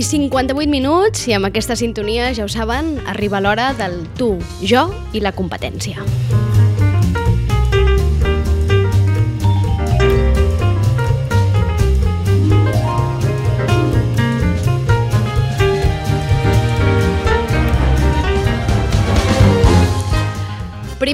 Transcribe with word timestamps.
les 0.00 0.08
9 0.08 0.24
i 0.24 0.28
58 0.28 0.70
minuts 0.72 1.26
i 1.28 1.34
amb 1.36 1.50
aquesta 1.50 1.76
sintonia, 1.76 2.30
ja 2.32 2.46
ho 2.46 2.48
saben, 2.48 2.94
arriba 3.06 3.40
l'hora 3.40 3.74
del 3.76 4.00
tu, 4.16 4.32
jo 4.64 4.88
i 5.12 5.20
la 5.20 5.34
competència. 5.36 6.29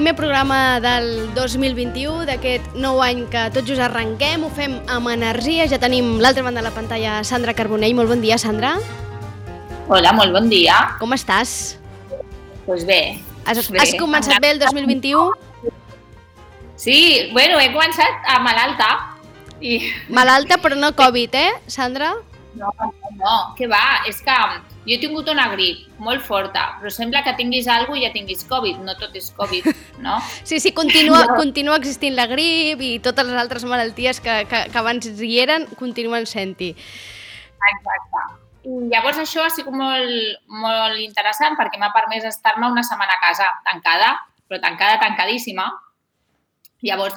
Primer 0.07 0.23
programa 0.23 0.79
del 0.79 1.33
2021, 1.35 2.21
d'aquest 2.29 2.77
nou 2.79 3.01
any 3.03 3.25
que 3.27 3.41
tot 3.51 3.65
just 3.67 3.83
arrenquem, 3.83 4.45
ho 4.47 4.47
fem 4.55 4.77
amb 4.87 5.11
energia. 5.11 5.65
Ja 5.67 5.81
tenim 5.83 6.13
l'altra 6.23 6.45
banda 6.45 6.61
de 6.61 6.63
la 6.63 6.71
pantalla 6.71 7.17
Sandra 7.27 7.51
Carbonell. 7.51 7.91
Molt 7.97 8.07
bon 8.13 8.23
dia, 8.23 8.37
Sandra. 8.39 8.77
Hola, 9.91 10.13
molt 10.15 10.31
bon 10.31 10.47
dia. 10.47 10.77
Com 11.01 11.11
estàs? 11.11 11.75
Doncs 12.07 12.63
pues 12.69 12.87
bé. 12.87 13.01
Has, 13.43 13.59
bé. 13.67 13.81
has 13.83 13.91
començat 13.99 14.39
bé 14.39 14.53
el 14.55 14.63
2021? 14.63 15.75
Sí, 16.79 17.27
bueno, 17.35 17.59
he 17.59 17.67
començat 17.75 18.31
a 18.31 18.39
malalta. 18.47 18.89
I... 19.59 19.81
Malalta, 20.07 20.55
però 20.63 20.79
no 20.79 20.95
Covid, 20.95 21.35
eh, 21.35 21.51
Sandra? 21.67 22.13
No, 22.55 22.71
no, 22.79 22.91
no, 23.19 23.35
que 23.57 23.67
va, 23.69 24.01
és 24.09 24.17
que 24.25 24.35
jo 24.87 24.95
he 24.95 24.97
tingut 25.01 25.27
una 25.29 25.49
grip 25.51 25.83
molt 26.01 26.23
forta, 26.25 26.63
però 26.79 26.89
sembla 26.93 27.21
que 27.25 27.35
tinguis 27.37 27.67
alguna 27.69 27.99
i 27.99 28.05
ja 28.05 28.13
tinguis 28.15 28.45
Covid, 28.49 28.79
no 28.87 28.95
tot 28.97 29.13
és 29.19 29.27
Covid, 29.37 29.67
no? 30.01 30.15
Sí, 30.47 30.61
sí, 30.63 30.71
continua, 30.71 31.25
no. 31.27 31.35
continua 31.37 31.77
existint 31.77 32.15
la 32.17 32.25
grip 32.31 32.81
i 32.81 32.95
totes 33.03 33.27
les 33.27 33.37
altres 33.37 33.67
malalties 33.67 34.23
que, 34.23 34.39
que, 34.49 34.63
que 34.71 34.81
abans 34.81 35.11
hi 35.11 35.33
eren 35.43 35.67
continuen 35.77 36.25
sent-hi. 36.25 36.71
Exacte. 37.73 38.25
I 38.67 38.79
llavors 38.91 39.19
això 39.21 39.45
ha 39.45 39.51
sigut 39.53 39.75
molt, 39.75 40.41
molt 40.63 40.99
interessant 41.03 41.55
perquè 41.59 41.79
m'ha 41.79 41.93
permès 41.95 42.25
estar-me 42.27 42.71
una 42.71 42.83
setmana 42.83 43.15
a 43.15 43.21
casa 43.21 43.51
tancada, 43.67 44.15
però 44.47 44.59
tancada, 44.63 44.97
tancadíssima. 45.03 45.69
Llavors, 46.83 47.15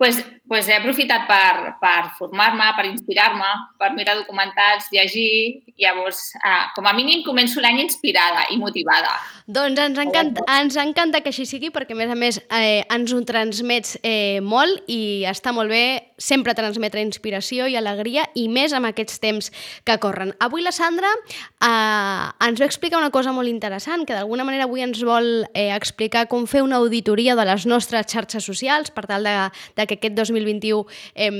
pues, 0.00 0.24
pues 0.48 0.66
he 0.66 0.72
aprofitat 0.72 1.26
per, 1.28 1.74
per 1.76 2.06
formar-me, 2.16 2.70
per 2.72 2.86
inspirar-me, 2.88 3.50
per 3.76 3.90
mirar 3.92 4.14
documentals, 4.16 4.86
llegir, 4.94 5.60
llavors, 5.76 6.22
eh, 6.40 6.62
com 6.72 6.88
a 6.88 6.94
mínim, 6.96 7.20
començo 7.26 7.60
l'any 7.60 7.82
inspirada 7.82 8.46
i 8.48 8.56
motivada. 8.56 9.12
Doncs 9.44 9.76
ens 9.84 10.00
encanta, 10.00 10.46
ens 10.56 10.78
encanta 10.80 11.20
que 11.20 11.28
així 11.34 11.44
sigui, 11.44 11.68
perquè 11.74 11.92
a 11.92 12.00
més 12.00 12.14
a 12.14 12.16
més 12.16 12.40
eh, 12.48 12.80
ens 12.96 13.12
ho 13.12 13.20
transmets 13.28 13.98
eh, 14.00 14.40
molt 14.40 14.88
i 14.88 15.26
està 15.28 15.52
molt 15.52 15.68
bé 15.68 15.84
sempre 16.20 16.54
transmetre 16.54 17.02
inspiració 17.02 17.66
i 17.66 17.76
alegria 17.80 18.26
i 18.38 18.46
més 18.52 18.74
amb 18.76 18.90
aquests 18.90 19.18
temps 19.22 19.50
que 19.88 19.96
corren. 20.02 20.34
Avui 20.44 20.62
la 20.62 20.72
Sandra 20.76 21.08
eh, 21.10 22.46
ens 22.46 22.60
va 22.60 22.68
explicar 22.68 23.00
una 23.00 23.10
cosa 23.10 23.32
molt 23.32 23.48
interessant, 23.48 24.04
que 24.06 24.16
d'alguna 24.16 24.44
manera 24.46 24.68
avui 24.68 24.84
ens 24.84 25.00
vol 25.06 25.46
eh, 25.54 25.70
explicar 25.74 26.26
com 26.30 26.46
fer 26.50 26.62
una 26.66 26.78
auditoria 26.78 27.34
de 27.38 27.46
les 27.48 27.66
nostres 27.66 28.06
xarxes 28.12 28.44
socials 28.44 28.92
per 28.92 29.06
tal 29.08 29.24
de, 29.26 29.34
de 29.76 29.88
que 29.88 29.98
aquest 29.98 30.18
2021 30.18 30.84
eh, 31.14 31.30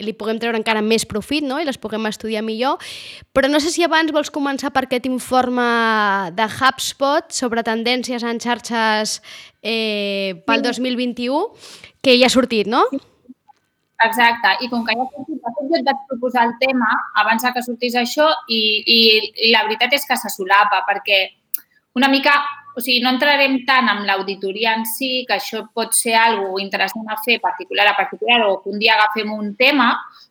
li 0.00 0.16
puguem 0.16 0.40
treure 0.40 0.58
encara 0.58 0.82
més 0.82 1.04
profit 1.08 1.44
no? 1.44 1.60
i 1.60 1.68
les 1.68 1.78
puguem 1.78 2.08
estudiar 2.08 2.42
millor. 2.46 2.80
Però 3.36 3.50
no 3.52 3.60
sé 3.60 3.72
si 3.74 3.84
abans 3.84 4.14
vols 4.16 4.32
començar 4.32 4.72
per 4.72 4.86
aquest 4.86 5.06
informe 5.10 5.68
de 6.36 6.48
HubSpot 6.48 7.30
sobre 7.34 7.64
tendències 7.66 8.24
en 8.24 8.40
xarxes 8.40 9.20
eh, 9.62 10.40
pel 10.46 10.64
2021, 10.64 11.44
que 12.00 12.16
ja 12.16 12.30
ha 12.30 12.32
sortit, 12.32 12.70
no? 12.70 12.86
Exacte, 14.00 14.54
i 14.64 14.68
com 14.72 14.84
que 14.86 14.94
ja 14.96 15.04
sortit, 15.10 15.42
jo 15.44 15.76
et 15.76 15.84
vaig 15.84 16.06
proposar 16.08 16.46
el 16.48 16.54
tema 16.62 16.88
abans 17.20 17.44
que 17.44 17.62
sortís 17.66 17.98
això 18.00 18.30
i, 18.48 18.60
i, 18.80 19.00
i 19.48 19.50
la 19.52 19.66
veritat 19.66 19.92
és 19.98 20.06
que 20.08 20.16
se 20.16 20.32
solapa 20.32 20.80
perquè 20.88 21.26
una 21.98 22.08
mica 22.08 22.38
o 22.76 22.80
sigui, 22.80 23.00
no 23.02 23.10
entrarem 23.12 23.58
tant 23.66 23.88
en 23.90 24.04
l'auditoria 24.06 24.72
en 24.78 24.86
si, 24.86 25.24
que 25.28 25.36
això 25.36 25.64
pot 25.74 25.92
ser 25.96 26.14
algo 26.16 26.58
interessant 26.62 27.08
a 27.10 27.18
fer 27.24 27.40
particular 27.42 27.88
a 27.90 27.96
particular 27.98 28.40
o 28.46 28.60
que 28.62 28.70
un 28.70 28.78
dia 28.78 28.94
agafem 28.94 29.32
un 29.34 29.54
tema, 29.58 29.90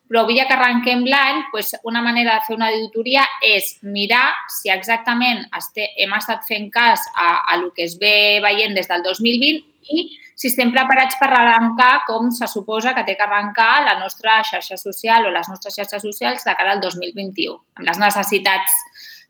però 0.10 0.24
avui 0.24 0.40
ja 0.40 0.48
que 0.48 0.56
arrenquem 0.56 1.04
l'any, 1.06 1.44
doncs 1.52 1.76
una 1.86 2.02
manera 2.02 2.38
de 2.38 2.46
fer 2.48 2.56
una 2.56 2.72
auditoria 2.72 3.26
és 3.46 3.76
mirar 3.84 4.32
si 4.50 4.72
exactament 4.74 5.44
este, 5.58 5.92
hem 6.00 6.16
estat 6.18 6.48
fent 6.48 6.72
cas 6.74 7.06
a, 7.14 7.30
a 7.44 7.60
el 7.60 7.70
que 7.76 7.86
es 7.86 8.00
ve 8.02 8.40
veient 8.42 8.74
des 8.74 8.90
del 8.90 9.06
2020 9.06 9.62
i 9.94 10.08
si 10.40 10.48
estem 10.48 10.70
preparats 10.72 11.18
per 11.20 11.28
arrencar 11.36 12.06
com 12.08 12.30
se 12.32 12.48
suposa 12.48 12.94
que 12.96 13.04
té 13.04 13.18
que 13.20 13.26
arrencar 13.26 13.84
la 13.84 13.98
nostra 14.00 14.38
xarxa 14.48 14.78
social 14.80 15.28
o 15.28 15.34
les 15.36 15.50
nostres 15.52 15.76
xarxes 15.76 16.06
socials 16.06 16.46
de 16.48 16.54
cara 16.56 16.78
al 16.78 16.84
2021, 16.84 17.58
amb 17.76 17.90
les 17.90 18.00
necessitats 18.00 18.78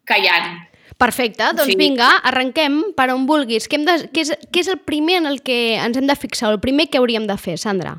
que 0.05 0.19
hi 0.21 0.29
ha. 0.29 0.37
Perfecte, 1.01 1.47
doncs 1.57 1.71
sí. 1.71 1.79
vinga, 1.79 2.11
arrenquem 2.29 2.77
per 2.97 3.07
on 3.15 3.25
vulguis. 3.25 3.65
Què, 3.71 3.79
de, 3.87 3.95
què, 4.13 4.27
és, 4.27 4.33
què 4.53 4.61
és 4.61 4.69
el 4.69 4.81
primer 4.85 5.17
en 5.23 5.31
el 5.31 5.41
que 5.41 5.57
ens 5.79 5.97
hem 5.97 6.05
de 6.09 6.17
fixar, 6.19 6.53
el 6.53 6.61
primer 6.61 6.89
que 6.91 7.01
hauríem 7.01 7.25
de 7.29 7.37
fer, 7.41 7.57
Sandra? 7.57 7.95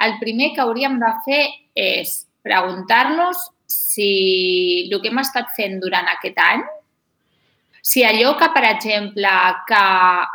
El 0.00 0.16
primer 0.22 0.54
que 0.54 0.64
hauríem 0.64 0.96
de 1.02 1.10
fer 1.26 1.42
és 1.76 2.14
preguntar-nos 2.46 3.42
si 3.68 4.88
el 4.88 5.00
que 5.02 5.12
hem 5.12 5.20
estat 5.20 5.52
fent 5.56 5.76
durant 5.82 6.08
aquest 6.14 6.40
any, 6.40 6.64
si 7.82 8.04
allò 8.04 8.34
que, 8.36 8.48
per 8.52 8.64
exemple, 8.68 9.28
que 9.68 9.84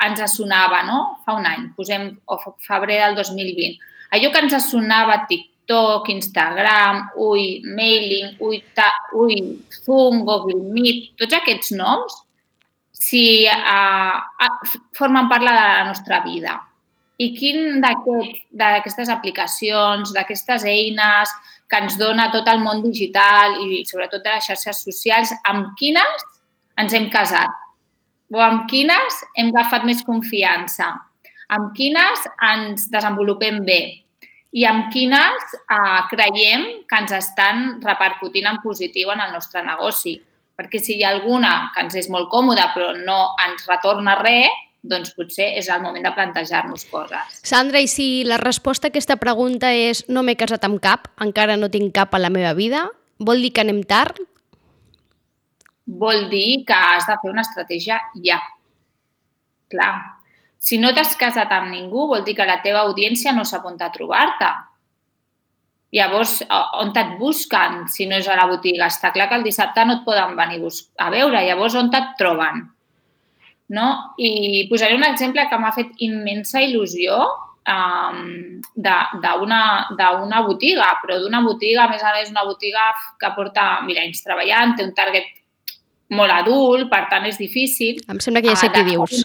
ens 0.06 0.24
sonava 0.34 0.84
no? 0.84 1.02
fa 1.26 1.36
un 1.38 1.46
any, 1.46 1.70
posem 1.78 2.10
o 2.26 2.40
febrer 2.66 3.02
del 3.04 3.18
2020, 3.22 3.80
allò 4.18 4.32
que 4.32 4.44
ens 4.44 4.70
sonava 4.70 5.22
TikTok, 5.30 6.10
Instagram, 6.10 7.02
ui, 7.22 7.62
Mailing, 7.66 8.36
ui, 8.40 8.62
ta, 8.74 8.90
ui 9.14 9.42
Zoom, 9.84 10.24
Google 10.26 10.62
Meet, 10.74 11.14
tots 11.22 11.38
aquests 11.38 11.74
noms, 11.78 12.22
si 12.96 13.46
uh, 13.46 14.48
formen 14.98 15.30
part 15.30 15.46
de 15.46 15.54
la 15.54 15.84
nostra 15.86 16.24
vida. 16.26 16.58
I 17.22 17.30
quin 17.38 17.80
d'aquestes 17.80 19.12
aplicacions, 19.14 20.12
d'aquestes 20.16 20.66
eines 20.68 21.32
que 21.70 21.80
ens 21.80 21.96
dona 22.00 22.28
tot 22.34 22.48
el 22.52 22.60
món 22.64 22.82
digital 22.84 23.56
i 23.64 23.84
sobretot 23.88 24.24
de 24.24 24.34
les 24.34 24.48
xarxes 24.50 24.82
socials, 24.84 25.32
amb 25.48 25.72
quines 25.80 26.26
ens 26.82 26.94
hem 26.94 27.10
casat? 27.14 27.52
O 28.34 28.42
amb 28.42 28.66
quines 28.70 29.22
hem 29.38 29.52
agafat 29.54 29.86
més 29.86 30.02
confiança? 30.06 30.94
Amb 31.56 31.76
quines 31.78 32.26
ens 32.42 32.90
desenvolupem 32.92 33.62
bé? 33.68 34.06
i 34.56 34.64
amb 34.64 34.88
quines 34.94 35.56
eh, 35.58 36.02
creiem 36.12 36.64
que 36.88 37.00
ens 37.02 37.12
estan 37.18 37.82
repercutint 37.84 38.48
en 38.48 38.62
positiu 38.64 39.12
en 39.12 39.24
el 39.26 39.34
nostre 39.36 39.64
negoci. 39.66 40.16
Perquè 40.56 40.80
si 40.80 40.96
hi 40.96 41.04
ha 41.04 41.12
alguna 41.12 41.74
que 41.76 41.84
ens 41.84 41.98
és 42.00 42.08
molt 42.12 42.30
còmoda 42.32 42.70
però 42.72 42.94
no 42.96 43.34
ens 43.44 43.66
retorna 43.68 44.16
res, 44.22 44.62
doncs 44.86 45.12
potser 45.18 45.50
és 45.60 45.68
el 45.74 45.82
moment 45.82 46.06
de 46.06 46.14
plantejar-nos 46.14 46.86
coses. 46.88 47.42
Sandra, 47.44 47.82
i 47.82 47.90
si 47.92 48.24
la 48.24 48.38
resposta 48.40 48.88
a 48.88 48.94
aquesta 48.94 49.18
pregunta 49.20 49.74
és 49.74 50.06
no 50.08 50.24
m'he 50.24 50.38
casat 50.40 50.64
amb 50.68 50.80
cap, 50.80 51.10
encara 51.26 51.58
no 51.60 51.72
tinc 51.74 51.92
cap 51.98 52.14
a 52.14 52.22
la 52.22 52.30
meva 52.32 52.54
vida, 52.56 52.86
vol 53.20 53.42
dir 53.44 53.52
que 53.52 53.66
anem 53.66 53.82
tard? 53.84 54.22
Vol 55.86 56.30
dir 56.32 56.64
que 56.66 56.74
has 56.74 57.06
de 57.06 57.18
fer 57.22 57.32
una 57.32 57.44
estratègia 57.46 58.00
ja. 58.26 58.40
Clar, 59.70 59.94
si 60.58 60.80
no 60.82 60.92
t'has 60.98 61.14
casat 61.20 61.52
amb 61.54 61.70
ningú, 61.74 62.08
vol 62.10 62.24
dir 62.26 62.34
que 62.38 62.48
la 62.48 62.62
teva 62.64 62.86
audiència 62.88 63.34
no 63.38 63.44
s'apunta 63.46 63.86
a 63.86 63.94
trobar-te. 63.94 64.50
Llavors, 65.96 66.40
on 66.82 66.90
et 66.98 67.12
busquen 67.20 67.86
si 67.88 68.08
no 68.10 68.18
és 68.18 68.28
a 68.28 68.36
la 68.40 68.48
botiga? 68.50 68.88
Està 68.90 69.14
clar 69.14 69.30
que 69.30 69.38
el 69.40 69.46
dissabte 69.46 69.86
no 69.86 70.00
et 70.00 70.06
poden 70.08 70.34
venir 70.36 70.60
a 70.98 71.12
veure. 71.14 71.44
Llavors, 71.46 71.78
on 71.80 71.92
et 71.94 72.16
troben? 72.20 72.66
No? 73.78 73.86
I 74.18 74.66
posaré 74.70 74.98
un 74.98 75.06
exemple 75.08 75.46
que 75.50 75.60
m'ha 75.62 75.72
fet 75.78 75.94
immensa 76.06 76.62
il·lusió 76.66 77.22
um, 77.70 78.20
d'una 78.76 80.42
botiga, 80.50 80.92
però 81.02 81.22
d'una 81.22 81.42
botiga, 81.46 81.86
a 81.86 81.90
més 81.94 82.04
a 82.04 82.14
més, 82.18 82.34
una 82.34 82.46
botiga 82.50 82.92
que 83.22 83.32
porta 83.38 83.70
mira, 83.86 84.04
anys 84.04 84.26
treballant, 84.26 84.76
té 84.76 84.86
un 84.86 84.94
target 84.98 85.30
molt 86.14 86.32
adult, 86.32 86.90
per 86.92 87.06
tant 87.10 87.26
és 87.26 87.40
difícil. 87.42 88.02
Em 88.12 88.20
sembla 88.22 88.44
que 88.44 88.54
ja 88.54 88.60
sé 88.60 88.70
què 88.74 88.84
dius. 88.86 89.24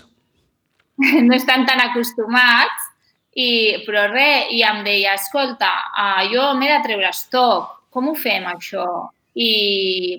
no 1.26 1.36
estan 1.36 1.66
tan 1.68 1.82
acostumats, 1.84 2.88
i, 3.36 3.82
però 3.86 4.08
res, 4.10 4.50
i 4.56 4.64
em 4.66 4.82
deia, 4.86 5.14
escolta, 5.14 5.70
uh, 5.94 6.24
jo 6.32 6.50
m'he 6.58 6.70
de 6.72 6.80
treure 6.86 7.08
estoc, 7.10 7.70
com 7.90 8.10
ho 8.10 8.16
fem 8.18 8.46
això? 8.50 8.86
I 9.38 10.18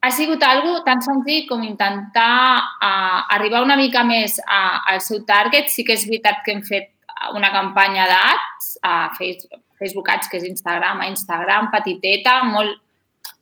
ha 0.00 0.10
sigut 0.12 0.42
algo 0.44 0.80
tan 0.84 1.02
senzill 1.04 1.46
com 1.48 1.64
intentar 1.64 2.60
uh, 2.60 3.20
arribar 3.36 3.64
una 3.64 3.76
mica 3.76 4.04
més 4.04 4.38
a, 4.46 4.82
al 4.92 5.00
seu 5.04 5.24
target. 5.28 5.68
Sí 5.72 5.84
que 5.84 5.96
és 5.96 6.06
veritat 6.08 6.44
que 6.44 6.54
hem 6.54 6.62
fet 6.64 6.92
una 7.36 7.50
campanya 7.52 8.06
d'ads 8.08 8.70
a 8.82 8.94
Facebook, 9.16 9.60
Facebook 9.80 10.08
Ads, 10.12 10.30
que 10.30 10.40
és 10.40 10.46
Instagram, 10.48 11.02
a 11.04 11.08
Instagram, 11.10 11.68
petiteta, 11.72 12.40
molt, 12.48 12.80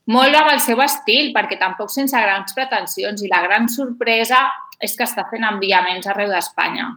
molt 0.08 0.38
amb 0.38 0.55
el 0.55 0.62
seu 0.64 0.81
estil, 0.84 1.32
perquè 1.34 1.58
tampoc 1.60 1.93
sense 1.93 2.16
grans 2.16 2.56
pretensions. 2.56 3.22
I 3.22 3.28
la 3.32 3.43
gran 3.44 3.69
sorpresa 3.72 4.46
és 4.81 4.96
que 4.96 5.05
està 5.05 5.26
fent 5.31 5.44
enviaments 5.44 6.08
arreu 6.08 6.32
d'Espanya. 6.32 6.94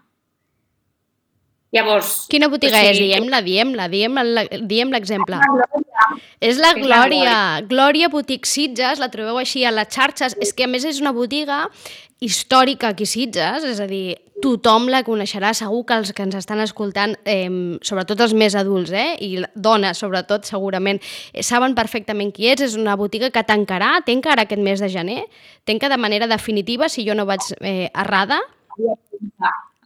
Llavors... 1.71 2.25
Quina 2.31 2.49
botiga 2.51 2.79
o 2.81 2.83
sigui, 2.83 3.11
és? 3.11 3.19
Diem-la, 3.21 3.39
diem-la, 3.45 3.87
diem-la, 3.91 4.43
diem 4.67 4.91
l'exemple. 4.91 5.39
És 6.43 6.59
la 6.59 6.73
Glòria. 6.75 7.35
Glòria 7.69 8.09
Botic 8.11 8.47
Sitges, 8.49 8.99
la 8.99 9.07
trobeu 9.13 9.39
així 9.39 9.63
a 9.63 9.71
les 9.71 9.87
xarxes. 9.93 10.35
És 10.43 10.51
que, 10.51 10.67
a 10.67 10.71
més, 10.71 10.87
és 10.87 10.99
una 11.03 11.13
botiga 11.15 11.63
històrica 12.21 12.91
aquí 12.91 13.07
Sitges, 13.07 13.63
és 13.65 13.79
a 13.79 13.87
dir, 13.89 14.17
tothom 14.41 14.89
la 14.91 15.03
coneixerà, 15.07 15.53
segur 15.57 15.83
que 15.87 15.97
els 16.01 16.11
que 16.17 16.25
ens 16.25 16.35
estan 16.39 16.61
escoltant, 16.63 17.15
eh, 17.25 17.49
sobretot 17.85 18.19
els 18.25 18.35
més 18.37 18.55
adults, 18.59 18.91
eh, 18.91 19.15
i 19.21 19.31
dones 19.55 20.01
sobretot, 20.01 20.45
segurament, 20.45 21.01
eh, 21.33 21.43
saben 21.43 21.75
perfectament 21.75 22.33
qui 22.33 22.49
és, 22.51 22.61
és 22.61 22.75
una 22.75 22.95
botiga 22.95 23.31
que 23.31 23.43
tancarà, 23.43 24.03
tancarà 24.05 24.43
aquest 24.43 24.61
mes 24.61 24.79
de 24.79 24.89
gener, 24.89 25.25
tanca 25.65 25.89
de 25.89 25.97
manera 25.97 26.27
definitiva, 26.27 26.89
si 26.89 27.07
jo 27.07 27.15
no 27.15 27.25
vaig 27.25 27.53
eh, 27.61 27.89
errada. 27.93 28.41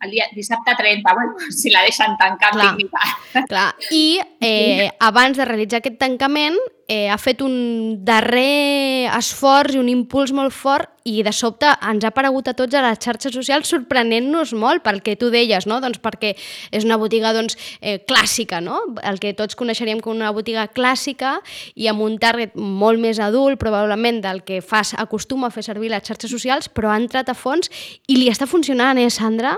El 0.05 0.13
dia 0.13 0.29
dissabte 0.35 0.77
30, 0.77 1.13
bueno, 1.13 1.35
si 1.59 1.73
la 1.73 1.83
deixen 1.87 2.15
tancar 2.21 2.53
clar, 2.55 2.71
dignitat. 2.71 3.45
Clar, 3.51 3.67
i 3.91 4.21
eh, 4.39 4.89
abans 5.03 5.37
de 5.37 5.45
realitzar 5.45 5.81
aquest 5.81 5.99
tancament 5.99 6.57
eh, 6.87 7.09
ha 7.09 7.17
fet 7.17 7.41
un 7.41 8.03
darrer 8.05 9.09
esforç 9.17 9.75
i 9.75 9.81
un 9.81 9.89
impuls 9.89 10.33
molt 10.35 10.53
fort 10.53 10.91
i 11.05 11.21
de 11.25 11.31
sobte 11.33 11.69
ens 11.85 12.05
ha 12.05 12.09
aparegut 12.09 12.47
a 12.49 12.55
tots 12.57 12.77
a 12.77 12.81
les 12.85 13.01
xarxes 13.01 13.33
socials 13.35 13.69
sorprenent-nos 13.69 14.53
molt 14.57 14.83
perquè 14.85 15.15
tu 15.19 15.29
deies, 15.33 15.67
no? 15.69 15.79
Doncs 15.81 16.01
perquè 16.01 16.33
és 16.35 16.85
una 16.85 16.97
botiga 17.01 17.33
doncs, 17.35 17.57
eh, 17.81 17.99
clàssica, 18.05 18.61
no? 18.61 18.81
el 19.03 19.19
que 19.21 19.35
tots 19.37 19.57
coneixeríem 19.57 20.01
com 20.01 20.15
una 20.15 20.33
botiga 20.33 20.67
clàssica 20.67 21.39
i 21.75 21.89
amb 21.91 22.05
un 22.05 22.17
target 22.21 22.55
molt 22.55 23.01
més 23.01 23.19
adult 23.19 23.59
probablement 23.61 24.21
del 24.21 24.43
que 24.45 24.61
fas, 24.61 24.95
acostuma 24.97 25.47
a 25.49 25.53
fer 25.53 25.65
servir 25.65 25.93
les 25.93 26.05
xarxes 26.05 26.31
socials, 26.31 26.69
però 26.69 26.93
ha 26.93 26.99
entrat 27.01 27.29
a 27.29 27.37
fons 27.37 27.71
i 28.07 28.17
li 28.17 28.29
està 28.29 28.49
funcionant, 28.49 28.97
eh, 28.97 29.09
Sandra? 29.09 29.57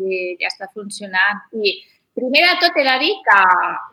I 0.00 0.36
ja 0.40 0.50
està 0.50 0.68
funcionant. 0.72 1.42
I 1.52 1.74
primer 2.16 2.44
de 2.46 2.54
tot 2.62 2.78
he 2.78 2.84
de 2.86 2.98
dir 3.02 3.16
que, 3.26 3.40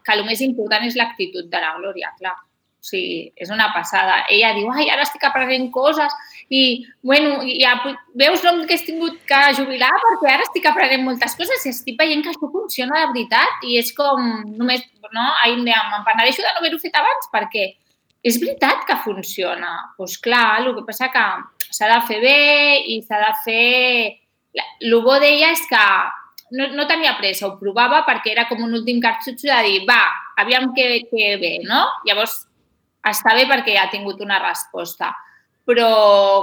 que 0.05 0.15
el 0.17 0.25
més 0.27 0.43
important 0.45 0.85
és 0.87 0.99
l'actitud 0.99 1.49
de 1.51 1.63
la 1.63 1.73
Glòria, 1.79 2.13
clar. 2.19 2.37
O 2.79 2.87
sigui, 2.87 3.25
és 3.35 3.49
una 3.51 3.73
passada. 3.75 4.21
Ella 4.31 4.53
diu, 4.55 4.69
ai, 4.71 4.85
ara 4.87 5.03
estic 5.03 5.25
aprenent 5.27 5.65
coses 5.75 6.13
i, 6.47 6.85
bueno, 7.03 7.41
ja 7.59 7.73
veus 8.15 8.45
el 8.47 8.61
que 8.69 8.77
he 8.77 8.85
tingut 8.87 9.17
que 9.27 9.39
jubilar 9.57 9.91
perquè 10.05 10.31
ara 10.31 10.45
estic 10.47 10.69
aprenent 10.69 11.03
moltes 11.03 11.35
coses 11.35 11.65
i 11.65 11.73
estic 11.73 11.99
veient 11.99 12.23
que 12.23 12.31
això 12.31 12.47
funciona 12.53 13.01
de 13.01 13.11
veritat 13.11 13.67
i 13.67 13.75
és 13.81 13.91
com 13.97 14.23
només, 14.55 14.87
no? 15.11 15.27
Ai, 15.43 15.57
me'n 15.59 16.07
penedeixo 16.07 16.45
de 16.45 16.53
no 16.53 16.63
haver-ho 16.63 16.79
fet 16.79 16.95
abans 16.95 17.27
perquè 17.35 17.67
és 18.23 18.39
veritat 18.39 18.87
que 18.87 18.97
funciona. 19.03 19.75
Doncs 19.75 19.97
pues 19.99 20.17
clar, 20.23 20.61
el 20.63 20.71
que 20.79 20.87
passa 20.87 21.11
que 21.11 21.27
s'ha 21.69 21.91
de 21.91 21.99
fer 22.07 22.19
bé 22.23 22.39
i 22.95 23.01
s'ha 23.03 23.19
de 23.25 23.33
fer 23.43 24.18
el 24.55 24.95
bo 25.03 25.19
d'ella 25.21 25.51
és 25.53 25.61
que 25.69 25.83
no, 26.51 26.67
no 26.73 26.87
tenia 26.89 27.15
pressa, 27.19 27.47
ho 27.47 27.57
provava 27.59 28.03
perquè 28.07 28.33
era 28.33 28.47
com 28.49 28.63
un 28.65 28.73
últim 28.73 29.01
cartutxo 29.03 29.49
de 29.49 29.61
dir, 29.67 29.79
va, 29.89 30.01
aviam 30.41 30.71
què, 30.75 30.87
què 31.09 31.33
ve, 31.41 31.57
no? 31.65 31.85
Llavors, 32.07 32.41
està 33.05 33.35
bé 33.37 33.45
perquè 33.49 33.75
ja 33.75 33.87
ha 33.87 33.93
tingut 33.93 34.21
una 34.25 34.39
resposta. 34.43 35.13
Però, 35.69 35.89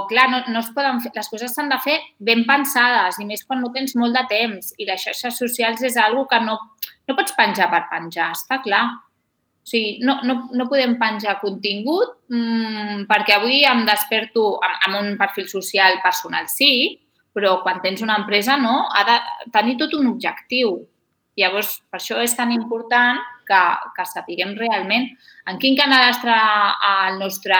clar, 0.07 0.29
no, 0.31 0.37
no 0.53 0.61
es 0.63 0.69
poden 0.75 1.01
fer, 1.03 1.11
les 1.15 1.27
coses 1.27 1.51
s'han 1.51 1.67
de 1.67 1.77
fer 1.83 1.97
ben 2.23 2.45
pensades, 2.47 3.17
i 3.19 3.25
més 3.27 3.43
quan 3.43 3.59
no 3.59 3.73
tens 3.75 3.97
molt 3.99 4.15
de 4.15 4.23
temps. 4.29 4.71
I 4.79 4.87
les 4.87 5.03
xarxes 5.03 5.41
socials 5.41 5.83
és 5.83 5.97
algo 5.99 6.23
que 6.31 6.39
no, 6.45 6.55
no 7.09 7.17
pots 7.17 7.35
penjar 7.35 7.67
per 7.73 7.83
penjar, 7.91 8.29
està 8.37 8.61
clar. 8.63 8.85
O 8.87 9.67
sigui, 9.67 9.97
no, 10.07 10.21
no, 10.23 10.37
no 10.55 10.69
podem 10.71 10.93
penjar 10.95 11.41
contingut 11.41 12.13
mmm, 12.31 13.03
perquè 13.09 13.35
avui 13.35 13.65
em 13.67 13.83
desperto 13.89 14.53
amb, 14.63 14.77
amb 14.87 14.99
un 15.01 15.17
perfil 15.19 15.49
social 15.51 15.99
personal, 16.05 16.47
sí, 16.47 16.69
però 17.37 17.59
quan 17.61 17.83
tens 17.83 18.01
una 18.01 18.17
empresa 18.17 18.57
no, 18.57 18.87
ha 18.89 19.03
de 19.05 19.17
tenir 19.53 19.75
tot 19.77 19.93
un 19.93 20.09
objectiu. 20.09 20.79
Llavors, 21.37 21.75
per 21.85 21.99
això 21.99 22.17
és 22.23 22.33
tan 22.33 22.49
important 22.55 23.19
que, 23.45 23.59
que 23.93 24.05
sapiguem 24.09 24.55
realment 24.57 25.05
en 25.45 25.59
quin 25.61 25.77
canal 25.77 26.07
està 26.09 26.37
el 27.05 27.19
nostre 27.21 27.59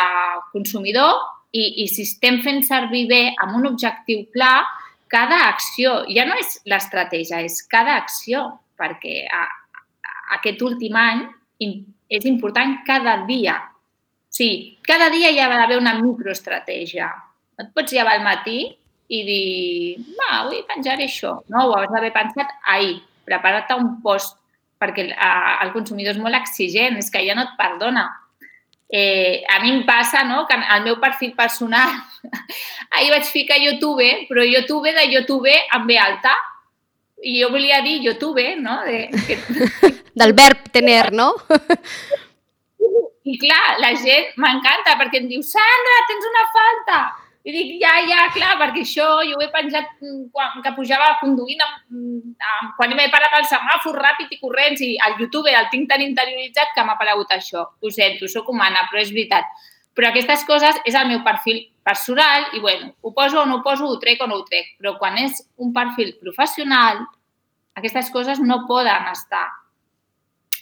consumidor 0.50 1.21
i, 1.53 1.83
i 1.83 1.85
si 1.91 2.07
estem 2.07 2.41
fent 2.41 2.63
servir 2.65 3.06
bé 3.12 3.21
amb 3.38 3.59
un 3.59 3.69
objectiu 3.69 4.25
clar, 4.33 4.65
cada 5.07 5.44
acció, 5.47 6.01
ja 6.12 6.25
no 6.27 6.35
és 6.41 6.57
l'estratègia, 6.68 7.44
és 7.45 7.62
cada 7.69 7.95
acció, 8.01 8.44
perquè 8.81 9.21
a, 9.29 9.45
a, 9.45 10.15
aquest 10.39 10.65
últim 10.65 10.97
any 11.00 11.21
és 11.62 12.25
important 12.27 12.79
cada 12.88 13.21
dia. 13.29 13.56
O 13.62 14.33
sigui, 14.38 14.75
cada 14.85 15.12
dia 15.13 15.29
hi 15.31 15.39
ha 15.39 15.47
d'haver 15.53 15.79
una 15.79 15.95
microestratègia. 16.01 17.07
No 17.57 17.65
et 17.69 17.71
pots 17.77 17.94
llevar 17.95 18.18
al 18.18 18.25
matí 18.25 18.59
i 19.07 19.24
dir, 19.24 20.06
va, 20.18 20.42
avui 20.42 20.63
penjaré 20.68 21.07
això. 21.07 21.38
No, 21.51 21.68
ho 21.69 21.77
has 21.80 21.92
d'haver 21.94 22.12
pensat 22.15 22.51
ahir. 22.74 22.98
Prepara't 23.27 23.75
un 23.80 23.98
post, 24.04 24.38
perquè 24.80 25.07
el 25.09 25.74
consumidor 25.74 26.15
és 26.15 26.21
molt 26.21 26.38
exigent, 26.38 27.00
és 27.00 27.12
que 27.12 27.24
ja 27.25 27.36
no 27.36 27.48
et 27.48 27.56
perdona. 27.59 28.07
Eh, 28.88 29.44
a 29.51 29.59
mi 29.63 29.74
em 29.74 29.81
passa 29.88 30.24
no, 30.24 30.45
que 30.48 30.56
el 30.56 30.83
meu 30.86 31.00
perfil 31.00 31.33
personal, 31.36 31.92
ahir 32.95 33.12
vaig 33.12 33.27
ficar 33.27 33.59
YouTube, 33.59 34.07
però 34.30 34.45
YouTube 34.48 34.94
de 34.95 35.07
YouTube 35.12 35.56
amb 35.75 35.89
B 35.89 35.98
alta, 36.00 36.36
i 37.24 37.39
jo 37.42 37.50
volia 37.51 37.81
dir 37.83 37.98
YouTube, 38.03 38.44
no? 38.62 38.80
De, 38.86 39.07
que... 39.27 39.39
Del 40.18 40.33
verb 40.33 40.69
tener, 40.71 41.12
no? 41.12 41.33
I 43.27 43.36
clar, 43.42 43.75
la 43.83 43.92
gent 44.00 44.36
m'encanta 44.39 44.95
perquè 45.00 45.19
em 45.19 45.27
diu, 45.31 45.42
Sandra, 45.44 45.95
tens 46.07 46.27
una 46.30 46.45
falta 46.53 47.00
i 47.47 47.53
dic, 47.55 47.69
ja, 47.79 47.94
ja, 48.03 48.25
clar, 48.35 48.57
perquè 48.59 48.81
això 48.83 49.05
jo 49.23 49.38
ho 49.38 49.44
he 49.45 49.47
penjat 49.53 49.85
mm, 50.01 50.25
quan, 50.35 50.57
que 50.65 50.73
pujava 50.75 51.13
conduint, 51.21 51.61
amb, 51.63 51.77
mm, 51.95 52.33
amb, 52.51 52.73
quan 52.75 52.95
m'he 52.97 53.05
parat 53.13 53.38
al 53.38 53.45
semàfor 53.47 53.95
ràpid 54.03 54.33
i 54.35 54.39
corrents 54.41 54.83
i 54.83 54.89
al 55.05 55.15
YouTube 55.21 55.53
el 55.55 55.69
tinc 55.71 55.88
tan 55.88 56.03
interioritzat 56.03 56.73
que 56.75 56.83
m'ha 56.83 56.97
aparegut 56.99 57.31
això. 57.31 57.63
Ho 57.79 57.91
sento, 57.95 58.27
sóc 58.27 58.49
humana, 58.51 58.83
però 58.91 58.99
és 58.99 59.13
veritat. 59.15 59.47
Però 59.95 60.09
aquestes 60.09 60.44
coses 60.49 60.81
és 60.83 60.97
el 60.99 61.07
meu 61.07 61.21
perfil 61.23 61.61
personal 61.88 62.49
i, 62.51 62.59
bueno, 62.59 62.91
ho 62.99 63.13
poso 63.15 63.39
o 63.39 63.45
no 63.47 63.61
ho 63.61 63.63
poso, 63.63 63.88
ho 63.88 64.01
trec 64.03 64.19
o 64.21 64.27
no 64.27 64.41
ho 64.41 64.43
trec. 64.50 64.75
Però 64.81 64.97
quan 65.00 65.15
és 65.23 65.39
un 65.63 65.71
perfil 65.77 66.17
professional, 66.19 67.00
aquestes 67.79 68.12
coses 68.12 68.43
no 68.43 68.65
poden 68.67 69.07
estar 69.13 69.48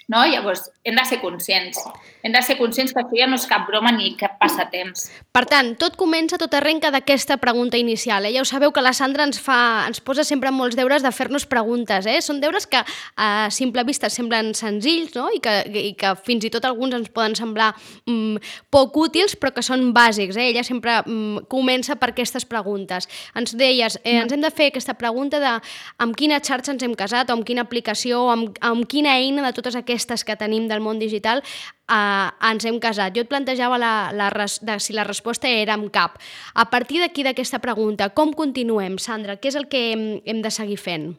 no? 0.07 0.25
Llavors, 0.25 0.69
hem 0.83 0.95
de 0.95 1.05
ser 1.05 1.19
conscients. 1.21 1.81
Hem 2.23 2.33
de 2.33 2.41
ser 2.45 2.57
conscients 2.59 2.93
que 2.93 3.01
això 3.01 3.19
ja 3.19 3.27
no 3.29 3.39
és 3.39 3.47
cap 3.49 3.65
broma 3.69 3.93
ni 3.95 4.13
cap 4.19 4.34
passatemps. 4.45 5.09
Per 5.35 5.43
tant, 5.49 5.73
tot 5.79 5.97
comença, 5.99 6.37
tot 6.39 6.53
arrenca 6.55 6.91
d'aquesta 6.93 7.37
pregunta 7.41 7.79
inicial. 7.81 8.25
Eh? 8.25 8.33
Ja 8.35 8.43
ho 8.43 8.47
sabeu 8.47 8.71
que 8.71 8.83
la 8.83 8.93
Sandra 8.95 9.25
ens, 9.27 9.39
fa, 9.41 9.85
ens 9.89 10.01
posa 10.05 10.23
sempre 10.27 10.51
molts 10.55 10.77
deures 10.77 11.03
de 11.03 11.11
fer-nos 11.15 11.47
preguntes. 11.49 12.07
Eh? 12.07 12.19
Són 12.23 12.39
deures 12.43 12.67
que 12.69 12.81
a 12.81 13.29
simple 13.53 13.83
vista 13.87 14.09
semblen 14.13 14.53
senzills 14.57 15.15
no? 15.17 15.27
I, 15.33 15.41
que, 15.43 15.55
i 15.67 15.93
que 15.99 16.13
fins 16.25 16.47
i 16.47 16.51
tot 16.53 16.65
alguns 16.67 16.95
ens 16.97 17.11
poden 17.13 17.35
semblar 17.37 17.71
mm, 18.07 18.39
poc 18.73 18.95
útils, 19.01 19.35
però 19.39 19.53
que 19.55 19.65
són 19.65 19.89
bàsics. 19.95 20.37
Eh? 20.37 20.49
Ella 20.53 20.65
sempre 20.67 20.99
mm, 21.01 21.47
comença 21.51 21.97
per 21.99 22.13
aquestes 22.13 22.47
preguntes. 22.47 23.09
Ens 23.35 23.55
deies, 23.57 23.99
eh, 24.03 24.19
ens 24.21 24.35
hem 24.35 24.43
de 24.43 24.53
fer 24.53 24.69
aquesta 24.71 24.97
pregunta 24.99 25.41
de 25.43 25.55
amb 26.03 26.15
quina 26.17 26.39
xarxa 26.39 26.75
ens 26.75 26.85
hem 26.85 26.95
casat, 26.97 27.31
o 27.31 27.37
amb 27.37 27.47
quina 27.47 27.65
aplicació, 27.65 28.25
o 28.27 28.33
amb, 28.33 28.59
amb 28.65 28.87
quina 28.89 29.17
eina 29.19 29.45
de 29.45 29.55
totes 29.55 29.75
aquestes 29.79 30.23
que 30.25 30.37
tenim 30.39 30.69
del 30.71 30.83
món 30.83 31.01
digital 31.01 31.43
eh, 31.89 32.49
ens 32.49 32.65
hem 32.65 32.79
casat. 32.83 33.15
Jo 33.15 33.25
et 33.25 33.31
plantejava 33.31 33.77
la, 33.81 33.93
la 34.15 34.29
res, 34.33 34.59
de, 34.65 34.77
si 34.83 34.95
la 34.95 35.05
resposta 35.07 35.49
era 35.49 35.75
amb 35.77 35.91
cap. 35.93 36.19
A 36.53 36.67
partir 36.71 37.01
d'aquí, 37.03 37.25
d'aquesta 37.27 37.61
pregunta, 37.63 38.09
com 38.17 38.33
continuem, 38.33 38.97
Sandra? 39.01 39.37
Què 39.37 39.51
és 39.51 39.59
el 39.59 39.69
que 39.71 39.87
hem, 39.93 40.05
hem 40.25 40.41
de 40.45 40.51
seguir 40.53 40.79
fent? 40.81 41.13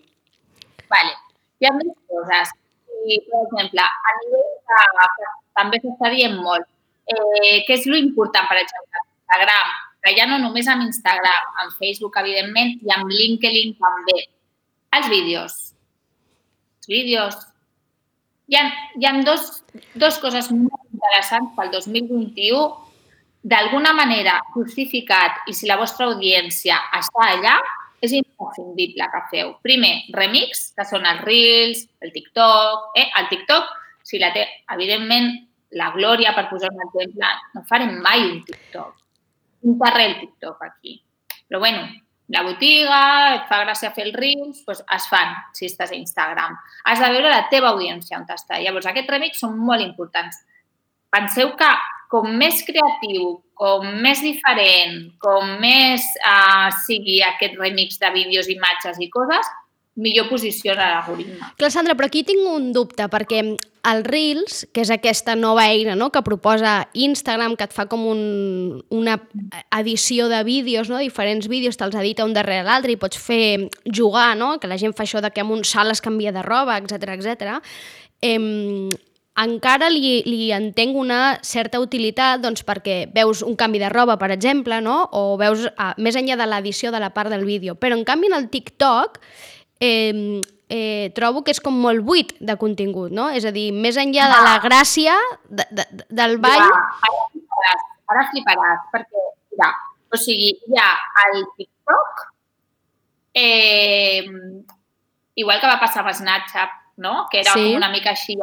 Vale. 0.93 1.17
Hi 1.61 1.69
ha 1.69 1.75
més 1.77 1.93
coses. 2.11 2.55
I, 3.07 3.21
per 3.29 3.43
exemple, 3.47 3.83
a 3.83 4.15
nivell 4.21 4.55
de, 4.67 5.29
també 5.57 5.79
s'està 5.83 6.11
dient 6.13 6.35
molt, 6.43 6.67
eh, 7.07 7.63
què 7.67 7.77
és 7.77 7.87
important, 7.87 8.49
per 8.51 8.59
exemple, 8.59 9.03
Instagram, 9.27 9.75
que 10.03 10.15
ja 10.19 10.27
no 10.31 10.39
només 10.43 10.67
amb 10.71 10.85
Instagram, 10.85 11.53
amb 11.63 11.77
Facebook, 11.79 12.19
evidentment, 12.19 12.75
i 12.83 12.93
amb 12.95 13.11
LinkedIn 13.11 13.77
també. 13.79 14.25
Els 14.99 15.09
vídeos. 15.13 15.55
Els 16.81 16.91
vídeos 16.91 17.39
hi 18.47 18.57
ha, 18.57 18.67
hi 18.99 19.07
ha 19.07 19.13
dos, 19.27 19.63
dos 19.95 20.19
coses 20.23 20.51
molt 20.55 20.93
interessants 20.93 21.55
pel 21.57 21.73
2021. 21.75 22.67
D'alguna 23.47 23.93
manera 23.95 24.41
justificat 24.55 25.47
i 25.51 25.55
si 25.55 25.69
la 25.71 25.79
vostra 25.79 26.09
audiència 26.11 26.79
està 26.99 27.29
allà, 27.31 27.57
és 28.03 28.13
imprescindible 28.19 29.07
que 29.13 29.23
feu. 29.31 29.53
Primer, 29.65 29.93
remix, 30.15 30.71
que 30.77 30.87
són 30.89 31.07
els 31.09 31.23
Reels, 31.27 31.85
el 32.03 32.13
TikTok. 32.15 32.91
Eh? 32.99 33.07
El 33.21 33.29
TikTok, 33.31 33.71
si 34.07 34.21
la 34.23 34.33
té, 34.35 34.45
evidentment, 34.75 35.31
la 35.79 35.91
Glòria, 35.95 36.35
per 36.37 36.49
posar 36.51 36.73
un 36.75 36.83
exemple, 36.87 37.31
no 37.55 37.65
farem 37.71 37.97
mai 38.03 38.27
un 38.29 38.43
TikTok. 38.47 38.93
Un 39.67 39.79
carrer 39.81 40.11
el 40.11 40.19
TikTok 40.21 40.67
aquí. 40.67 41.01
Però 41.47 41.63
bueno, 41.63 41.87
la 42.35 42.43
botiga, 42.43 43.01
et 43.37 43.45
fa 43.51 43.61
gràcia 43.63 43.93
fer 43.95 44.09
els 44.09 44.17
reels, 44.19 44.63
doncs 44.67 44.83
es 44.97 45.09
fan 45.11 45.35
si 45.55 45.69
estàs 45.71 45.93
a 45.93 45.99
Instagram. 45.99 46.57
Has 46.91 47.03
de 47.03 47.11
veure 47.15 47.31
la 47.31 47.45
teva 47.53 47.71
audiència 47.75 48.19
on 48.19 48.27
està. 48.35 48.59
Llavors, 48.63 48.89
aquests 48.91 49.13
remix 49.15 49.43
són 49.43 49.59
molt 49.59 49.85
importants. 49.85 50.41
Penseu 51.15 51.53
que 51.59 51.71
com 52.11 52.27
més 52.39 52.63
creatiu, 52.67 53.37
com 53.59 53.87
més 54.03 54.23
diferent, 54.23 54.99
com 55.23 55.55
més 55.63 56.05
uh, 56.23 56.69
sigui 56.85 57.21
aquest 57.25 57.57
remix 57.59 57.99
de 58.03 58.11
vídeos, 58.15 58.51
imatges 58.53 58.99
i 59.03 59.09
coses, 59.11 59.49
millor 59.97 60.29
posiciona 60.29 60.91
l'algoritme. 60.93 61.39
Clar, 61.57 61.71
Sandra, 61.73 61.97
però 61.97 62.11
aquí 62.11 62.23
tinc 62.29 62.45
un 62.51 62.69
dubte, 62.77 63.09
perquè 63.13 63.41
el 63.87 64.03
Reels, 64.05 64.65
que 64.75 64.83
és 64.85 64.91
aquesta 64.93 65.37
nova 65.39 65.65
eina 65.71 65.95
no?, 65.97 66.11
que 66.13 66.23
proposa 66.27 66.89
Instagram, 66.93 67.57
que 67.57 67.69
et 67.69 67.75
fa 67.75 67.87
com 67.91 68.05
un, 68.11 68.21
una 68.93 69.17
edició 69.79 70.29
de 70.33 70.43
vídeos, 70.45 70.91
no? 70.93 71.01
diferents 71.01 71.49
vídeos, 71.49 71.79
te'ls 71.81 71.97
edita 71.97 72.27
un 72.29 72.37
darrere 72.37 72.67
l'altre 72.67 72.93
i 72.93 73.01
pots 73.01 73.21
fer 73.21 73.69
jugar, 73.87 74.35
no? 74.37 74.57
que 74.61 74.71
la 74.71 74.79
gent 74.81 74.97
fa 74.97 75.07
això 75.07 75.25
de 75.25 75.33
que 75.33 75.45
amb 75.45 75.57
un 75.57 75.65
salt 75.65 75.95
es 75.95 76.05
canvia 76.05 76.35
de 76.35 76.45
roba, 76.45 76.77
etc 76.83 77.17
etc. 77.17 77.59
Eh, 78.21 78.39
encara 79.37 79.91
li, 79.93 80.23
li 80.25 80.51
entenc 80.57 80.97
una 80.97 81.39
certa 81.45 81.81
utilitat 81.83 82.41
doncs, 82.41 82.65
perquè 82.65 83.05
veus 83.15 83.43
un 83.45 83.57
canvi 83.57 83.81
de 83.83 83.91
roba, 83.93 84.17
per 84.21 84.31
exemple, 84.33 84.81
no? 84.81 85.03
o 85.13 85.37
veus 85.41 85.67
uh, 85.69 85.93
més 86.01 86.17
enllà 86.17 86.39
de 86.41 86.49
l'edició 86.49 86.93
de 86.93 87.03
la 87.03 87.13
part 87.17 87.33
del 87.33 87.45
vídeo. 87.45 87.77
Però, 87.77 87.97
en 87.97 88.05
canvi, 88.09 88.33
en 88.33 88.39
el 88.41 88.49
TikTok 88.53 89.21
eh, 89.81 90.41
eh, 90.69 91.11
trobo 91.15 91.43
que 91.45 91.55
és 91.55 91.61
com 91.63 91.77
molt 91.81 92.05
buit 92.07 92.35
de 92.41 92.57
contingut, 92.61 93.13
no? 93.15 93.29
És 93.31 93.47
a 93.47 93.53
dir, 93.55 93.69
més 93.73 93.99
enllà 94.01 94.29
de 94.33 94.39
la 94.47 94.55
gràcia 94.65 95.17
de, 95.49 95.67
de, 95.71 95.87
del 96.11 96.39
ball... 96.43 96.63
Ja, 96.63 96.81
ara 97.07 97.27
fliparàs, 97.33 97.85
ara 98.15 98.25
fliparàs, 98.33 98.89
perquè, 98.95 99.27
mira, 99.53 99.71
o 100.13 100.21
sigui, 100.21 100.55
hi 100.67 100.81
ha 100.81 100.89
el 101.27 101.45
TikTok, 101.59 102.25
eh, 103.37 104.25
igual 105.37 105.61
que 105.61 105.71
va 105.71 105.81
passar 105.83 106.03
amb 106.03 106.17
Snapchat, 106.17 106.83
no? 107.05 107.27
que 107.31 107.43
era 107.45 107.53
sí. 107.53 107.61
com 107.61 107.79
una 107.79 107.93
mica 107.93 108.15
així, 108.15 108.39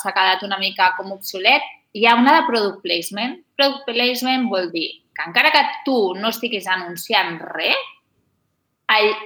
s'ha 0.00 0.14
quedat 0.16 0.42
una 0.46 0.58
mica 0.58 0.92
com 0.96 1.12
obsolet, 1.12 1.64
hi 1.92 2.06
ha 2.08 2.16
una 2.16 2.38
de 2.38 2.46
product 2.48 2.80
placement. 2.84 3.36
Product 3.58 3.84
placement 3.88 4.48
vol 4.48 4.70
dir 4.72 4.88
que 5.12 5.26
encara 5.28 5.52
que 5.52 5.62
tu 5.86 5.96
no 6.16 6.30
estiguis 6.32 6.66
anunciant 6.72 7.36
res, 7.52 7.90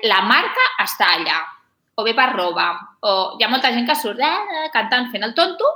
la 0.09 0.21
marca 0.27 0.65
està 0.85 1.13
allà, 1.15 1.41
o 1.97 2.05
bé 2.05 2.13
per 2.15 2.29
roba, 2.35 2.69
o 3.01 3.15
hi 3.39 3.45
ha 3.45 3.51
molta 3.53 3.73
gent 3.73 3.87
que 3.89 3.97
surt 3.97 4.21
eh, 4.21 4.69
cantant 4.75 5.11
fent 5.13 5.25
el 5.25 5.35
tonto, 5.35 5.73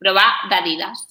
però 0.00 0.14
va 0.16 0.26
d'Adidas. 0.50 1.06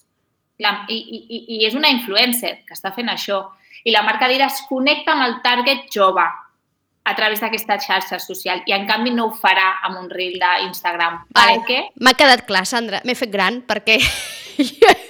I, 0.59 0.98
i, 0.98 1.39
I 1.55 1.65
és 1.69 1.75
una 1.79 1.91
influencer 1.93 2.59
que 2.67 2.75
està 2.75 2.91
fent 2.91 3.07
això. 3.12 3.45
I 3.88 3.93
la 3.95 4.03
marca 4.03 4.27
d'Adidas 4.27 4.65
connecta 4.67 5.15
amb 5.15 5.27
el 5.29 5.38
target 5.45 5.88
jove, 5.93 6.25
a 7.09 7.15
través 7.15 7.39
d'aquesta 7.41 7.79
xarxa 7.81 8.19
social 8.21 8.62
i 8.69 8.74
en 8.75 8.86
canvi 8.89 9.13
no 9.15 9.29
ho 9.29 9.31
farà 9.33 9.79
amb 9.88 9.98
un 10.01 10.09
reel 10.12 10.38
d'Instagram. 10.41 11.24
Vale. 11.33 11.55
Perquè... 11.57 11.79
M'ha 12.03 12.13
quedat 12.19 12.45
clar, 12.45 12.65
Sandra. 12.69 13.01
M'he 13.07 13.15
fet 13.17 13.31
gran 13.33 13.63
perquè... 13.65 13.98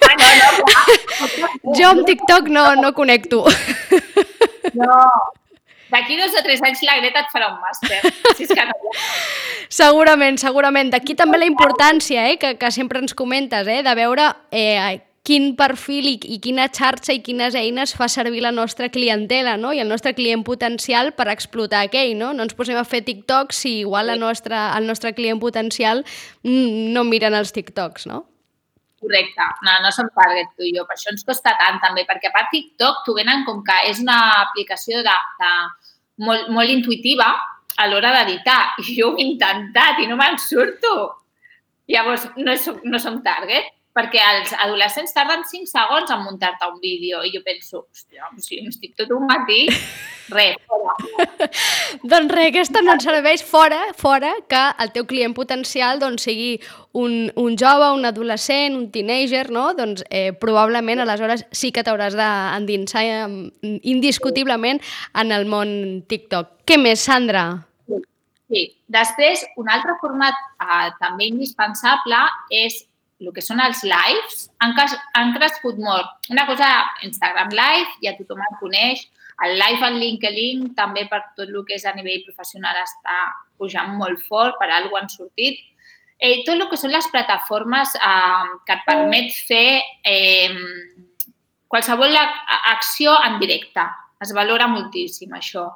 Ah, 0.06 0.14
no, 0.14 0.26
no, 0.30 1.48
jo 1.76 1.88
amb 1.88 2.04
TikTok 2.06 2.48
no, 2.54 2.62
no 2.78 2.92
connecto. 2.94 3.42
No, 4.78 5.00
D'aquí 5.90 6.16
dos 6.20 6.34
o 6.38 6.42
tres 6.46 6.62
anys 6.62 6.82
la 6.86 6.96
Greta 7.00 7.24
et 7.24 7.30
farà 7.34 7.50
un 7.52 7.60
màster. 7.60 8.00
Si 8.38 8.46
és 8.46 8.54
que 8.54 8.64
no. 8.68 8.94
segurament, 9.82 10.40
segurament. 10.40 10.90
D'aquí 10.94 11.16
també 11.18 11.40
la 11.40 11.48
importància 11.50 12.28
eh, 12.30 12.38
que, 12.40 12.56
que 12.60 12.72
sempre 12.74 13.02
ens 13.02 13.14
comentes, 13.14 13.68
eh, 13.68 13.82
de 13.86 13.94
veure 13.98 14.30
eh, 14.50 15.00
quin 15.26 15.52
perfil 15.56 16.08
i, 16.08 16.14
i 16.32 16.38
quina 16.42 16.66
xarxa 16.72 17.14
i 17.14 17.20
quines 17.24 17.54
eines 17.58 17.92
fa 17.96 18.08
servir 18.08 18.40
la 18.42 18.52
nostra 18.56 18.88
clientela 18.88 19.56
no? 19.60 19.74
i 19.76 19.82
el 19.82 19.90
nostre 19.90 20.14
client 20.16 20.42
potencial 20.46 21.12
per 21.16 21.28
explotar 21.32 21.84
aquell. 21.86 22.16
No, 22.18 22.32
no 22.34 22.46
ens 22.46 22.56
posem 22.56 22.78
a 22.80 22.86
fer 22.88 23.02
TikToks 23.06 23.64
si 23.66 23.76
igual 23.84 24.08
la 24.10 24.16
nostra, 24.18 24.70
el 24.78 24.88
nostre 24.88 25.12
client 25.14 25.40
potencial 25.42 26.04
mm, 26.42 26.90
no 26.94 27.04
miren 27.04 27.36
els 27.36 27.52
TikToks, 27.56 28.08
no? 28.10 28.24
Correcte, 29.00 29.46
no, 29.64 29.78
no 29.80 29.90
som 29.96 30.10
target 30.12 30.50
tu 30.56 30.66
i 30.68 30.74
jo, 30.76 30.84
per 30.88 30.96
això 30.96 31.08
ens 31.12 31.24
costa 31.24 31.54
tant 31.56 31.78
també, 31.80 32.04
perquè 32.08 32.28
a 32.28 32.34
part 32.34 32.50
TikTok 32.52 33.00
t'ho 33.06 33.14
venen 33.16 33.46
com 33.46 33.62
que 33.64 33.78
és 33.88 34.02
una 34.02 34.18
aplicació 34.42 35.00
de, 35.06 35.14
de 35.40 35.52
molt, 36.26 36.50
molt 36.52 36.68
intuitiva 36.68 37.30
a 37.80 37.86
l'hora 37.88 38.12
d'editar 38.18 38.60
i 38.82 38.98
jo 38.98 39.12
ho 39.12 39.16
he 39.16 39.24
intentat 39.24 40.02
i 40.04 40.08
no 40.10 40.18
me'n 40.20 40.36
surto. 40.42 40.92
Llavors, 41.90 42.28
no, 42.36 42.54
som, 42.60 42.76
no 42.84 43.00
som 43.02 43.16
target 43.24 43.72
perquè 43.96 44.20
els 44.22 44.52
adolescents 44.54 45.12
tarden 45.14 45.42
5 45.46 45.66
segons 45.66 46.10
en 46.14 46.22
muntar-te 46.22 46.66
un 46.70 46.78
vídeo 46.82 47.24
i 47.26 47.32
jo 47.34 47.42
penso, 47.42 47.82
hòstia, 47.88 48.28
si 48.38 48.60
estic 48.62 48.94
tot 48.98 49.10
un 49.16 49.26
matí, 49.26 49.64
res, 50.36 50.58
fora. 50.70 50.94
doncs 52.04 52.34
res, 52.36 52.50
aquesta 52.52 52.84
no 52.86 52.94
et 52.94 53.02
serveix 53.02 53.42
fora, 53.46 53.80
fora 53.98 54.30
que 54.50 54.60
el 54.84 54.92
teu 54.94 55.08
client 55.10 55.34
potencial 55.34 55.98
doncs, 56.02 56.28
sigui 56.28 56.52
un, 56.92 57.32
un 57.34 57.56
jove, 57.58 57.88
un 57.96 58.06
adolescent, 58.06 58.76
un 58.78 58.90
teenager, 58.94 59.48
no? 59.50 59.72
doncs 59.74 60.04
eh, 60.08 60.30
probablement 60.38 61.02
aleshores 61.02 61.42
sí 61.50 61.72
que 61.74 61.82
t'hauràs 61.86 62.14
d'endinsar 62.18 63.02
indiscutiblement 63.82 64.78
en 65.18 65.34
el 65.34 65.50
món 65.50 66.04
TikTok. 66.06 66.60
Què 66.66 66.78
més, 66.78 67.02
Sandra? 67.02 67.48
Sí. 68.50 68.64
Després, 68.90 69.44
un 69.62 69.68
altre 69.70 69.94
format 70.02 70.34
eh, 70.62 70.88
també 70.98 71.28
indispensable 71.30 72.22
és 72.50 72.80
el 73.20 73.32
que 73.36 73.44
són 73.44 73.60
els 73.60 73.82
lives 73.84 74.46
han, 74.64 74.74
han 75.18 75.32
crescut 75.36 75.80
molt. 75.80 76.28
Una 76.32 76.46
cosa, 76.48 76.68
Instagram 77.06 77.52
Live, 77.52 77.98
ja 78.04 78.16
tothom 78.18 78.40
el 78.46 78.60
coneix, 78.60 79.06
el 79.44 79.56
live 79.56 79.86
en 79.86 79.98
LinkedIn 80.00 80.64
també 80.76 81.06
per 81.08 81.22
tot 81.36 81.48
el 81.48 81.64
que 81.68 81.76
és 81.78 81.86
a 81.88 81.94
nivell 81.96 82.24
professional 82.26 82.76
està 82.82 83.18
pujant 83.60 83.94
molt 83.96 84.20
fort, 84.28 84.58
per 84.60 84.68
alguna 84.68 85.04
han 85.04 85.12
sortit. 85.12 85.60
Eh, 86.20 86.42
tot 86.44 86.56
el 86.58 86.66
que 86.68 86.76
són 86.76 86.92
les 86.92 87.08
plataformes 87.08 87.94
eh, 87.96 88.50
que 88.68 88.76
et 88.76 88.84
permet 88.88 89.32
fer 89.48 89.80
eh, 90.04 90.52
qualsevol 91.72 92.16
acció 92.20 93.16
en 93.24 93.38
directe. 93.40 93.86
Es 94.20 94.34
valora 94.36 94.68
moltíssim 94.68 95.32
això 95.32 95.70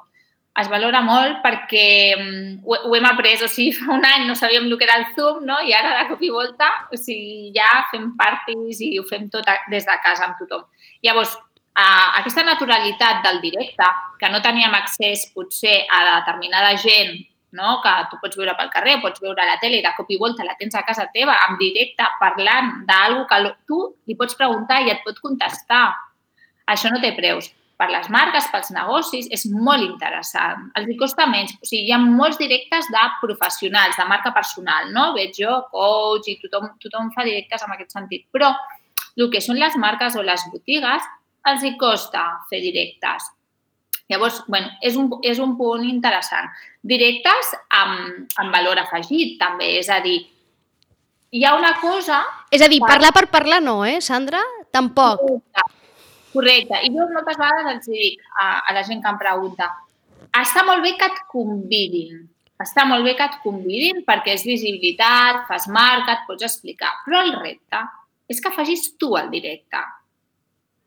es 0.61 0.69
valora 0.71 1.01
molt 1.03 1.41
perquè 1.43 1.87
um, 2.15 2.29
ho, 2.63 2.77
ho 2.87 2.93
hem 2.95 3.07
après, 3.09 3.35
o 3.43 3.49
sigui, 3.51 3.73
fa 3.79 3.91
un 3.97 4.05
any 4.07 4.27
no 4.29 4.37
sabíem 4.39 4.69
el 4.69 4.77
que 4.79 4.87
era 4.87 4.99
el 5.01 5.09
Zoom, 5.17 5.43
no? 5.47 5.59
i 5.67 5.75
ara 5.75 5.97
de 5.99 6.05
cop 6.11 6.23
i 6.23 6.31
volta 6.31 6.69
o 6.91 6.99
sigui, 6.99 7.51
ja 7.55 7.83
fem 7.91 8.13
parties 8.19 8.79
i 8.85 8.95
ho 8.99 9.03
fem 9.09 9.27
tot 9.33 9.47
a, 9.51 9.59
des 9.71 9.87
de 9.87 9.99
casa 10.03 10.29
amb 10.29 10.39
tothom. 10.39 10.63
Llavors, 11.03 11.35
uh, 11.35 12.09
aquesta 12.21 12.45
naturalitat 12.47 13.23
del 13.27 13.41
directe, 13.43 13.91
que 14.21 14.31
no 14.31 14.43
teníem 14.45 14.75
accés 14.77 15.27
potser 15.35 15.81
a 15.91 16.03
determinada 16.13 16.75
gent 16.79 17.17
no? 17.55 17.81
que 17.83 17.91
tu 18.11 18.19
pots 18.23 18.39
veure 18.39 18.55
pel 18.55 18.71
carrer, 18.71 18.95
pots 19.03 19.23
veure 19.23 19.43
a 19.43 19.49
la 19.51 19.59
tele 19.59 19.81
i 19.81 19.83
de 19.83 19.91
cop 19.97 20.09
i 20.11 20.19
volta 20.21 20.47
la 20.47 20.55
tens 20.59 20.75
a 20.75 20.85
casa 20.87 21.09
teva, 21.13 21.35
en 21.49 21.59
directe, 21.59 22.07
parlant 22.19 22.81
d'algú 22.87 23.27
que 23.27 23.43
tu 23.67 23.83
li 24.07 24.15
pots 24.15 24.39
preguntar 24.39 24.81
i 24.83 24.91
et 24.95 25.03
pot 25.03 25.19
contestar. 25.23 25.85
Això 26.71 26.89
no 26.91 27.03
té 27.03 27.11
preus 27.15 27.51
per 27.75 27.89
les 27.91 28.07
marques, 28.13 28.47
pels 28.51 28.71
negocis, 28.71 29.27
és 29.35 29.43
molt 29.51 29.83
interessant. 29.83 30.69
Els 30.79 30.87
hi 30.89 30.95
costa 30.99 31.27
menys. 31.27 31.51
O 31.59 31.67
sigui, 31.67 31.89
hi 31.89 31.93
ha 31.95 31.99
molts 31.99 32.39
directes 32.39 32.87
de 32.93 33.03
professionals, 33.21 33.97
de 33.99 34.07
marca 34.07 34.31
personal, 34.35 34.91
no? 34.95 35.09
Veig 35.17 35.35
jo, 35.41 35.57
coach, 35.73 36.29
i 36.31 36.37
tothom, 36.43 36.71
tothom 36.83 37.11
fa 37.15 37.27
directes 37.27 37.65
en 37.67 37.75
aquest 37.75 37.95
sentit. 37.97 38.27
Però 38.31 38.53
el 39.15 39.31
que 39.31 39.43
són 39.43 39.59
les 39.59 39.75
marques 39.81 40.15
o 40.15 40.23
les 40.23 40.47
botigues, 40.53 41.09
els 41.51 41.65
hi 41.65 41.75
costa 41.79 42.23
fer 42.49 42.61
directes. 42.63 43.27
Llavors, 44.11 44.43
bueno, 44.47 44.69
és 44.85 44.95
un, 45.01 45.09
és 45.25 45.39
un 45.41 45.55
punt 45.57 45.83
interessant. 45.87 46.47
Directes 46.85 47.55
amb, 47.73 48.27
amb 48.39 48.53
valor 48.53 48.79
afegit, 48.79 49.35
també. 49.41 49.73
És 49.81 49.89
a 49.89 49.99
dir, 50.03 50.19
hi 51.35 51.43
ha 51.43 51.55
una 51.57 51.73
cosa... 51.81 52.21
És 52.53 52.63
a 52.63 52.69
dir, 52.71 52.79
parlar 52.85 53.11
per 53.15 53.27
parlar 53.33 53.63
no, 53.65 53.81
eh, 53.83 53.97
Sandra? 54.05 54.43
Tampoc. 54.71 55.25
Correcte. 56.35 56.83
I 56.83 56.91
jo 56.93 57.07
moltes 57.15 57.39
vegades 57.39 57.73
els 57.73 57.89
dic 57.89 58.21
a, 58.35 58.47
a 58.67 58.77
la 58.77 58.85
gent 58.87 59.01
que 59.03 59.11
em 59.11 59.19
pregunta 59.21 59.71
està 60.35 60.65
molt 60.67 60.83
bé 60.83 60.95
que 60.99 61.07
et 61.07 61.19
convidin, 61.31 62.23
està 62.61 62.85
molt 62.87 63.05
bé 63.07 63.15
que 63.15 63.27
et 63.27 63.37
convidin 63.43 64.01
perquè 64.07 64.35
és 64.35 64.45
visibilitat, 64.47 65.45
fas 65.49 65.67
marca, 65.71 66.15
et 66.17 66.25
pots 66.27 66.43
explicar, 66.47 66.91
però 67.05 67.23
el 67.23 67.35
repte 67.39 67.83
és 68.31 68.41
que 68.41 68.53
facis 68.55 68.89
tu 68.99 69.13
el 69.19 69.29
directe, 69.31 69.81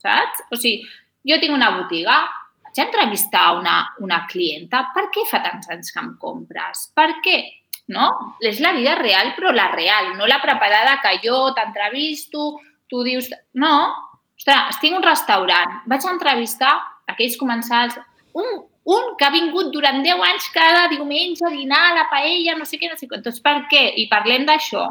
saps? 0.03 0.45
O 0.53 0.59
sigui, 0.59 0.83
jo 1.29 1.39
tinc 1.41 1.55
una 1.55 1.71
botiga, 1.77 2.19
vaig 2.67 2.81
entrevistar 2.83 3.47
una, 3.59 3.79
una 4.05 4.25
clienta, 4.31 4.89
per 4.95 5.09
què 5.15 5.25
fa 5.29 5.41
tants 5.45 5.71
anys 5.73 5.95
que 5.95 6.03
em 6.03 6.13
compres? 6.21 6.89
Per 6.97 7.11
què? 7.25 7.39
No? 7.95 8.11
És 8.45 8.61
la 8.61 8.75
vida 8.77 8.99
real, 8.99 9.33
però 9.37 9.55
la 9.55 9.71
real, 9.73 10.13
no 10.19 10.29
la 10.29 10.43
preparada 10.43 10.99
que 11.05 11.17
jo 11.25 11.49
t'entrevisto, 11.57 12.59
tu 12.89 13.05
dius... 13.07 13.31
No, 13.57 13.75
ostres, 14.39 14.81
tinc 14.81 14.97
un 14.97 15.05
restaurant, 15.05 15.81
vaig 15.91 16.07
entrevistar 16.07 16.77
aquells 17.11 17.37
comensals, 17.41 17.99
un, 18.39 18.63
un 18.89 19.11
que 19.19 19.27
ha 19.27 19.35
vingut 19.35 19.73
durant 19.75 20.01
10 20.05 20.23
anys 20.31 20.49
cada 20.55 20.87
diumenge 20.93 21.45
a 21.45 21.53
dinar 21.53 21.81
a 21.89 21.95
la 21.97 22.07
paella, 22.13 22.57
no 22.57 22.65
sé 22.65 22.79
què, 22.79 22.89
no 22.89 22.97
sé 22.97 23.09
què. 23.09 23.21
Doncs 23.25 23.43
per 23.45 23.57
què? 23.73 23.85
I 24.01 24.07
parlem 24.13 24.47
d'això, 24.49 24.87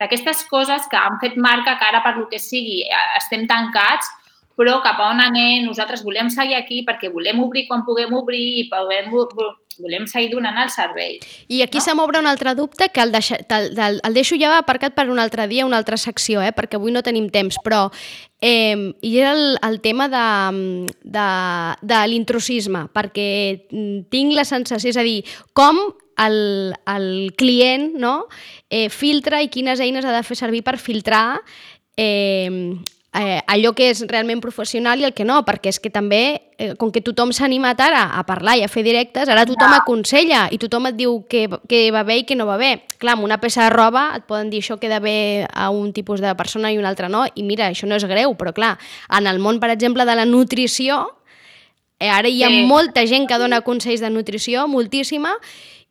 d'aquestes 0.00 0.46
coses 0.48 0.88
que 0.90 0.96
han 0.96 1.20
fet 1.20 1.36
marca 1.36 1.76
que 1.78 1.86
ara 1.86 2.00
per 2.02 2.16
lo 2.16 2.26
que 2.30 2.40
sigui 2.40 2.80
eh, 2.86 3.04
estem 3.20 3.46
tancats, 3.50 4.08
però 4.56 4.80
cap 4.84 4.98
a 5.00 5.10
on 5.12 5.22
anem, 5.24 5.64
nosaltres 5.64 6.02
volem 6.04 6.28
seguir 6.32 6.56
aquí 6.58 6.82
perquè 6.88 7.08
volem 7.12 7.38
obrir 7.40 7.66
quan 7.68 7.84
puguem 7.86 8.12
obrir 8.16 8.42
i 8.60 8.68
podem, 8.72 9.12
volem 9.80 10.06
seguir 10.10 10.30
donant 10.34 10.58
el 10.62 10.70
servei. 10.72 11.18
I 11.48 11.62
aquí 11.64 11.80
no? 11.80 11.84
se 11.84 11.94
m'obre 11.98 12.20
un 12.20 12.28
altre 12.30 12.54
dubte 12.54 12.90
que 12.92 13.02
el, 13.02 13.12
deixa, 13.12 13.40
el, 13.40 13.72
el, 13.78 14.00
el 14.04 14.16
deixo 14.16 14.38
ja 14.40 14.52
aparcat 14.58 14.94
per 14.96 15.08
un 15.10 15.18
altre 15.18 15.48
dia, 15.50 15.66
una 15.66 15.80
altra 15.80 15.98
secció, 16.00 16.42
eh, 16.42 16.52
perquè 16.56 16.78
avui 16.78 16.92
no 16.94 17.04
tenim 17.06 17.30
temps, 17.32 17.58
però 17.64 17.88
eh, 18.40 18.92
i 19.00 19.16
era 19.18 19.32
el, 19.32 19.58
el 19.66 19.80
tema 19.80 20.08
de, 20.12 20.26
de, 21.02 21.26
de 21.82 22.04
l'intrusisme, 22.12 22.86
perquè 22.94 23.30
tinc 24.12 24.36
la 24.36 24.46
sensació, 24.48 24.92
és 24.92 25.00
a 25.00 25.06
dir, 25.06 25.18
com 25.56 25.80
el, 26.20 26.74
el 26.86 27.10
client 27.36 27.92
no? 27.98 28.28
eh, 28.68 28.88
filtra 28.92 29.40
i 29.42 29.48
quines 29.48 29.80
eines 29.80 30.04
ha 30.04 30.14
de 30.14 30.24
fer 30.26 30.36
servir 30.36 30.62
per 30.66 30.76
filtrar 30.78 31.40
eh, 31.96 32.76
eh, 33.14 33.40
allò 33.46 33.72
que 33.74 33.88
és 33.90 34.02
realment 34.06 34.40
professional 34.42 35.00
i 35.00 35.06
el 35.08 35.14
que 35.16 35.24
no, 35.26 35.40
perquè 35.46 35.72
és 35.72 35.80
que 35.82 35.90
també, 35.90 36.40
eh, 36.58 36.74
com 36.78 36.92
que 36.94 37.02
tothom 37.02 37.32
s'ha 37.34 37.44
animat 37.48 37.80
ara 37.82 38.04
a 38.14 38.22
parlar 38.26 38.56
i 38.58 38.62
a 38.62 38.68
fer 38.70 38.84
directes, 38.86 39.28
ara 39.28 39.46
tothom 39.48 39.74
ja. 39.74 39.80
aconsella 39.82 40.42
i 40.54 40.58
tothom 40.62 40.86
et 40.90 40.98
diu 40.98 41.20
que, 41.30 41.46
que 41.68 41.82
va 41.90 42.04
bé 42.06 42.20
i 42.20 42.24
que 42.28 42.38
no 42.38 42.46
va 42.46 42.58
bé. 42.60 42.84
Clar, 43.02 43.16
amb 43.18 43.26
una 43.26 43.40
peça 43.42 43.66
de 43.66 43.74
roba 43.74 44.10
et 44.16 44.26
poden 44.30 44.50
dir 44.52 44.62
això 44.62 44.78
queda 44.78 45.00
bé 45.02 45.46
a 45.50 45.70
un 45.74 45.92
tipus 45.92 46.22
de 46.22 46.34
persona 46.38 46.70
i 46.70 46.78
un 46.78 46.86
altre 46.86 47.10
no, 47.10 47.24
i 47.34 47.42
mira, 47.42 47.70
això 47.70 47.88
no 47.90 47.98
és 47.98 48.06
greu, 48.06 48.36
però 48.38 48.54
clar, 48.54 48.76
en 49.10 49.26
el 49.26 49.42
món, 49.42 49.58
per 49.60 49.72
exemple, 49.74 50.06
de 50.06 50.14
la 50.14 50.28
nutrició, 50.28 51.02
eh, 51.98 52.08
ara 52.08 52.30
hi 52.30 52.44
ha 52.44 52.52
sí. 52.52 52.64
molta 52.66 53.06
gent 53.06 53.26
que 53.26 53.38
dona 53.42 53.62
consells 53.66 54.00
de 54.00 54.10
nutrició, 54.10 54.68
moltíssima, 54.68 55.34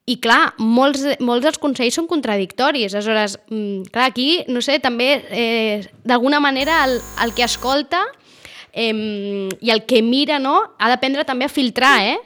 i 0.10 0.16
clar, 0.22 0.56
molts, 0.58 1.04
molts 1.22 1.46
dels 1.46 1.60
consells 1.62 2.00
són 2.00 2.08
contradictoris. 2.10 2.96
Aleshores, 2.96 3.38
mm, 3.52 3.92
clar, 3.94 4.08
aquí, 4.10 4.30
no 4.50 4.64
sé, 4.66 4.80
també 4.82 5.10
eh, 5.30 5.84
d'alguna 6.04 6.40
manera 6.42 6.84
el, 6.88 6.98
el 7.24 7.36
que 7.38 7.46
escolta 7.46 8.02
eh, 8.74 9.50
i 9.62 9.70
el 9.70 9.86
que 9.86 10.02
mira, 10.02 10.40
no?, 10.42 10.56
ha 10.80 10.90
d'aprendre 10.90 11.28
també 11.30 11.46
a 11.46 11.54
filtrar, 11.54 11.94
eh? 12.08 12.18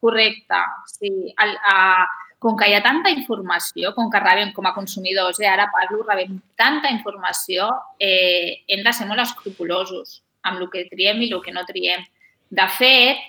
Correcte, 0.00 0.62
sí. 0.92 1.10
El, 1.42 1.56
uh, 1.56 2.06
com 2.38 2.54
que 2.54 2.68
hi 2.70 2.76
ha 2.76 2.82
tanta 2.84 3.10
informació, 3.10 3.90
com 3.96 4.10
que 4.12 4.22
rebem 4.22 4.52
com 4.54 4.68
a 4.68 4.74
consumidors, 4.76 5.40
eh, 5.40 5.48
ara 5.50 5.66
parlo, 5.72 6.04
rebem 6.06 6.36
tanta 6.54 6.92
informació, 6.94 7.72
eh, 7.98 8.62
hem 8.68 8.84
de 8.84 8.92
ser 8.94 9.08
molt 9.08 9.24
escrupulosos 9.24 10.20
amb 10.46 10.60
el 10.60 10.70
que 10.70 10.86
triem 10.92 11.24
i 11.24 11.32
el 11.32 11.42
que 11.42 11.54
no 11.54 11.66
triem. 11.66 12.04
De 12.50 12.68
fet, 12.70 13.24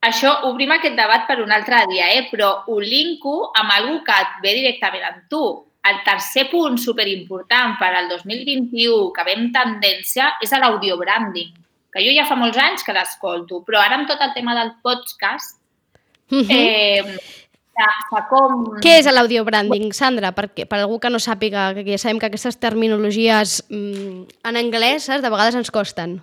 això, 0.00 0.32
obrim 0.48 0.70
aquest 0.74 0.96
debat 0.98 1.26
per 1.26 1.40
un 1.42 1.52
altre 1.52 1.84
dia, 1.90 2.10
eh? 2.14 2.26
però 2.30 2.64
ho 2.68 2.78
linko 2.80 3.50
amb 3.56 3.74
algú 3.74 4.02
que 4.06 4.14
et 4.14 4.36
ve 4.44 4.54
directament 4.60 5.08
amb 5.08 5.24
tu. 5.30 5.42
El 5.88 6.02
tercer 6.04 6.48
punt 6.50 6.76
superimportant 6.78 7.78
per 7.80 7.92
al 7.96 8.10
2021 8.10 9.08
que 9.14 9.24
veiem 9.24 9.48
tendència 9.54 10.34
és 10.44 10.52
l'audio 10.52 10.98
branding, 11.00 11.54
que 11.94 12.04
jo 12.04 12.12
ja 12.14 12.26
fa 12.28 12.36
molts 12.36 12.58
anys 12.60 12.84
que 12.84 12.92
l'escolto, 12.92 13.62
però 13.64 13.80
ara 13.80 13.96
amb 13.96 14.08
tot 14.10 14.20
el 14.20 14.34
tema 14.34 14.54
del 14.58 14.74
podcast, 14.82 15.56
uh 16.30 16.42
-huh. 16.42 16.46
eh, 16.50 17.18
com... 18.28 18.64
Què 18.82 18.98
és 18.98 19.06
l'audio 19.06 19.44
branding, 19.44 19.92
Sandra? 19.92 20.32
Perquè, 20.34 20.66
per 20.66 20.80
algú 20.80 20.98
que 20.98 21.10
no 21.10 21.18
sàpiga, 21.18 21.74
que 21.74 21.86
ja 21.86 21.98
sabem 21.98 22.18
que 22.18 22.26
aquestes 22.26 22.58
terminologies 22.58 23.64
mm, 23.70 24.22
en 24.44 24.56
anglès 24.56 25.06
de 25.06 25.30
vegades 25.30 25.54
ens 25.54 25.70
costen. 25.70 26.22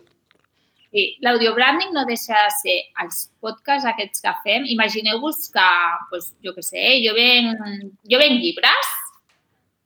Sí, 0.96 1.18
l'audiobranding 1.20 1.90
no 1.92 2.06
deixa 2.08 2.38
de 2.40 2.52
ser 2.56 2.76
els 3.04 3.26
podcasts 3.44 3.84
aquests 3.90 4.24
que 4.24 4.32
fem. 4.46 4.64
Imagineu-vos 4.78 5.42
que, 5.52 5.66
doncs, 6.14 6.30
jo 6.46 6.54
què 6.56 6.64
sé, 6.64 6.86
jo 7.04 7.12
venc, 7.18 7.60
jo 8.08 8.22
venc 8.22 8.40
llibres 8.40 8.94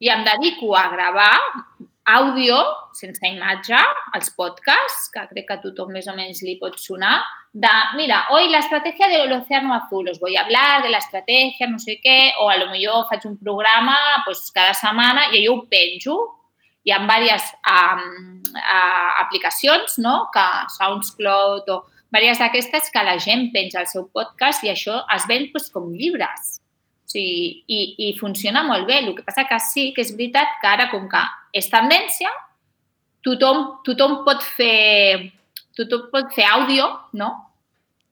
i 0.06 0.12
em 0.14 0.22
dedico 0.28 0.70
a 0.78 0.84
gravar 0.92 1.32
àudio, 2.14 2.60
sense 2.94 3.26
imatge, 3.26 3.80
els 4.14 4.30
podcasts, 4.38 5.10
que 5.10 5.26
crec 5.32 5.48
que 5.48 5.58
a 5.58 5.62
tothom 5.66 5.90
més 5.98 6.06
o 6.06 6.14
menys 6.14 6.44
li 6.46 6.54
pot 6.62 6.78
sonar, 6.78 7.18
de, 7.52 7.74
mira, 7.98 8.28
hoy 8.30 8.46
la 8.48 8.62
estrategia 8.62 9.10
del 9.10 9.34
océano 9.34 9.74
azul, 9.74 10.08
os 10.14 10.20
voy 10.22 10.36
a 10.36 10.44
hablar 10.46 10.84
de 10.84 10.94
la 10.94 11.02
estrategia, 11.02 11.66
no 11.66 11.82
sé 11.82 11.98
què, 11.98 12.36
o 12.38 12.50
a 12.54 12.58
lo 12.62 12.70
millor 12.70 13.08
faig 13.10 13.26
un 13.26 13.34
programa 13.42 13.98
pues, 14.24 14.46
cada 14.54 14.78
setmana 14.78 15.32
i 15.34 15.42
jo 15.42 15.58
ho 15.58 15.64
penjo 15.66 16.20
hi 16.84 16.92
ha 16.94 17.00
diverses 17.02 17.50
um, 17.68 18.42
uh, 18.56 19.10
aplicacions, 19.20 19.98
no?, 19.98 20.30
que 20.34 20.46
SoundCloud 20.78 21.68
o 21.74 21.80
diverses 22.10 22.40
d'aquestes 22.42 22.90
que 22.92 23.04
la 23.06 23.18
gent 23.18 23.50
penja 23.54 23.82
al 23.82 23.90
seu 23.90 24.08
podcast 24.14 24.64
i 24.64 24.72
això 24.72 25.02
es 25.16 25.26
ven 25.30 25.50
pues, 25.52 25.68
com 25.70 25.92
llibres. 25.92 26.58
O 27.06 27.10
sigui, 27.10 27.64
i, 27.66 27.80
I 28.06 28.14
funciona 28.18 28.62
molt 28.66 28.86
bé. 28.86 29.00
El 29.02 29.14
que 29.16 29.26
passa 29.26 29.46
que 29.48 29.58
sí 29.62 29.90
que 29.94 30.04
és 30.06 30.14
veritat 30.14 30.58
que 30.62 30.70
ara, 30.70 30.88
com 30.92 31.08
que 31.10 31.22
és 31.58 31.68
tendència, 31.70 32.30
tothom, 33.26 33.82
tothom 33.86 34.20
pot 34.26 34.42
fer 34.56 35.30
tothom 35.76 36.08
pot 36.12 36.32
fer 36.34 36.46
àudio, 36.50 36.86
no? 37.16 37.30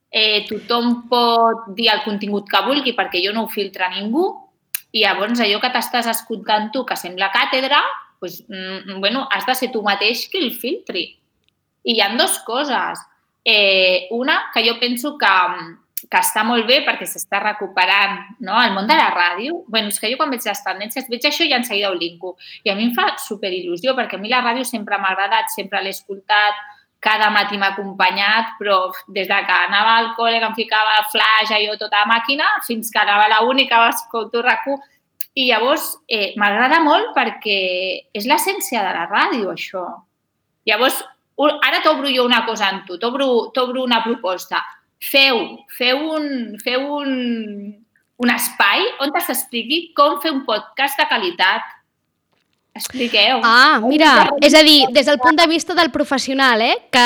Eh, 0.08 0.46
tothom 0.48 1.02
pot 1.10 1.68
dir 1.76 1.90
el 1.92 2.04
contingut 2.04 2.48
que 2.48 2.64
vulgui 2.64 2.94
perquè 2.96 3.20
jo 3.24 3.34
no 3.36 3.44
ho 3.44 3.50
filtra 3.52 3.90
ningú 3.92 4.24
i 4.96 5.02
llavors 5.02 5.42
allò 5.44 5.58
que 5.60 5.70
t'estàs 5.74 6.08
escoltant 6.08 6.70
tu, 6.72 6.84
que 6.88 6.96
sembla 6.96 7.28
càtedra, 7.34 7.82
pues, 8.18 8.44
mm, 8.48 9.00
bueno, 9.00 9.26
has 9.30 9.46
de 9.46 9.54
ser 9.54 9.70
tu 9.72 9.82
mateix 9.82 10.28
qui 10.28 10.42
el 10.42 10.54
filtri. 10.54 11.04
I 11.84 11.94
hi 11.94 12.00
ha 12.02 12.14
dues 12.14 12.38
coses. 12.46 13.04
Eh, 13.44 14.08
una, 14.10 14.50
que 14.52 14.64
jo 14.66 14.74
penso 14.80 15.16
que, 15.16 15.34
que 16.06 16.18
està 16.20 16.42
molt 16.44 16.66
bé 16.68 16.82
perquè 16.84 17.06
s'està 17.08 17.40
recuperant 17.42 18.18
no? 18.44 18.58
el 18.60 18.74
món 18.74 18.86
de 18.86 18.96
la 18.98 19.08
ràdio. 19.14 19.62
bueno, 19.68 19.88
és 19.88 19.98
que 19.98 20.10
jo 20.10 20.18
quan 20.18 20.30
veig 20.30 20.44
les 20.44 20.64
tendències, 20.64 21.08
veig 21.08 21.24
això 21.24 21.46
i 21.46 21.54
en 21.56 21.64
seguida 21.64 21.90
ho 21.90 21.94
linko. 21.94 22.36
I 22.64 22.70
a 22.70 22.74
mi 22.74 22.88
em 22.88 22.94
fa 22.94 23.14
superil·lusió 23.16 23.94
perquè 23.96 24.18
a 24.18 24.22
mi 24.22 24.28
la 24.28 24.42
ràdio 24.44 24.64
sempre 24.64 24.98
m'ha 24.98 25.14
agradat, 25.14 25.48
sempre 25.54 25.80
l'he 25.82 25.94
escoltat, 25.96 26.60
cada 27.00 27.30
matí 27.30 27.56
m'ha 27.56 27.72
acompanyat, 27.72 28.56
però 28.58 28.90
des 29.06 29.28
de 29.28 29.40
que 29.46 29.56
anava 29.56 29.96
al 29.96 30.12
col·le, 30.16 30.40
que 30.40 30.50
em 30.50 30.54
ficava 30.54 31.02
flash, 31.12 31.52
allò, 31.54 31.76
tota 31.78 32.04
màquina, 32.10 32.56
fins 32.66 32.90
que 32.90 32.98
anava 32.98 33.28
la 33.30 33.42
única, 33.46 33.86
escolto 33.94 34.42
RAC1, 34.42 34.78
i 35.38 35.46
llavors 35.46 35.92
eh, 36.10 36.32
m'agrada 36.40 36.80
molt 36.82 37.12
perquè 37.14 37.58
és 38.16 38.26
l'essència 38.26 38.82
de 38.82 38.94
la 38.96 39.06
ràdio, 39.06 39.52
això. 39.52 39.84
Llavors, 40.66 40.98
ara 41.38 41.82
t'obro 41.84 42.10
jo 42.10 42.24
una 42.26 42.42
cosa 42.48 42.72
amb 42.72 42.88
tu, 42.88 42.98
t'obro 42.98 43.84
una 43.84 44.02
proposta. 44.02 44.64
Feu, 44.98 45.44
feu 45.76 46.00
un, 46.16 46.56
feu 46.64 46.88
un, 46.96 47.12
un 48.18 48.32
espai 48.34 48.82
on 49.04 49.14
s'expliqui 49.14 49.92
com 49.94 50.18
fer 50.24 50.32
un 50.34 50.42
podcast 50.48 50.98
de 50.98 51.06
qualitat 51.06 51.77
Expliqueu. 52.78 53.40
Ah, 53.42 53.80
mira, 53.82 54.28
és 54.44 54.54
a 54.54 54.62
dir, 54.66 54.86
des 54.94 55.06
del 55.08 55.18
punt 55.20 55.36
de 55.38 55.46
vista 55.50 55.74
del 55.74 55.90
professional, 55.94 56.62
eh? 56.62 56.76
que 56.94 57.04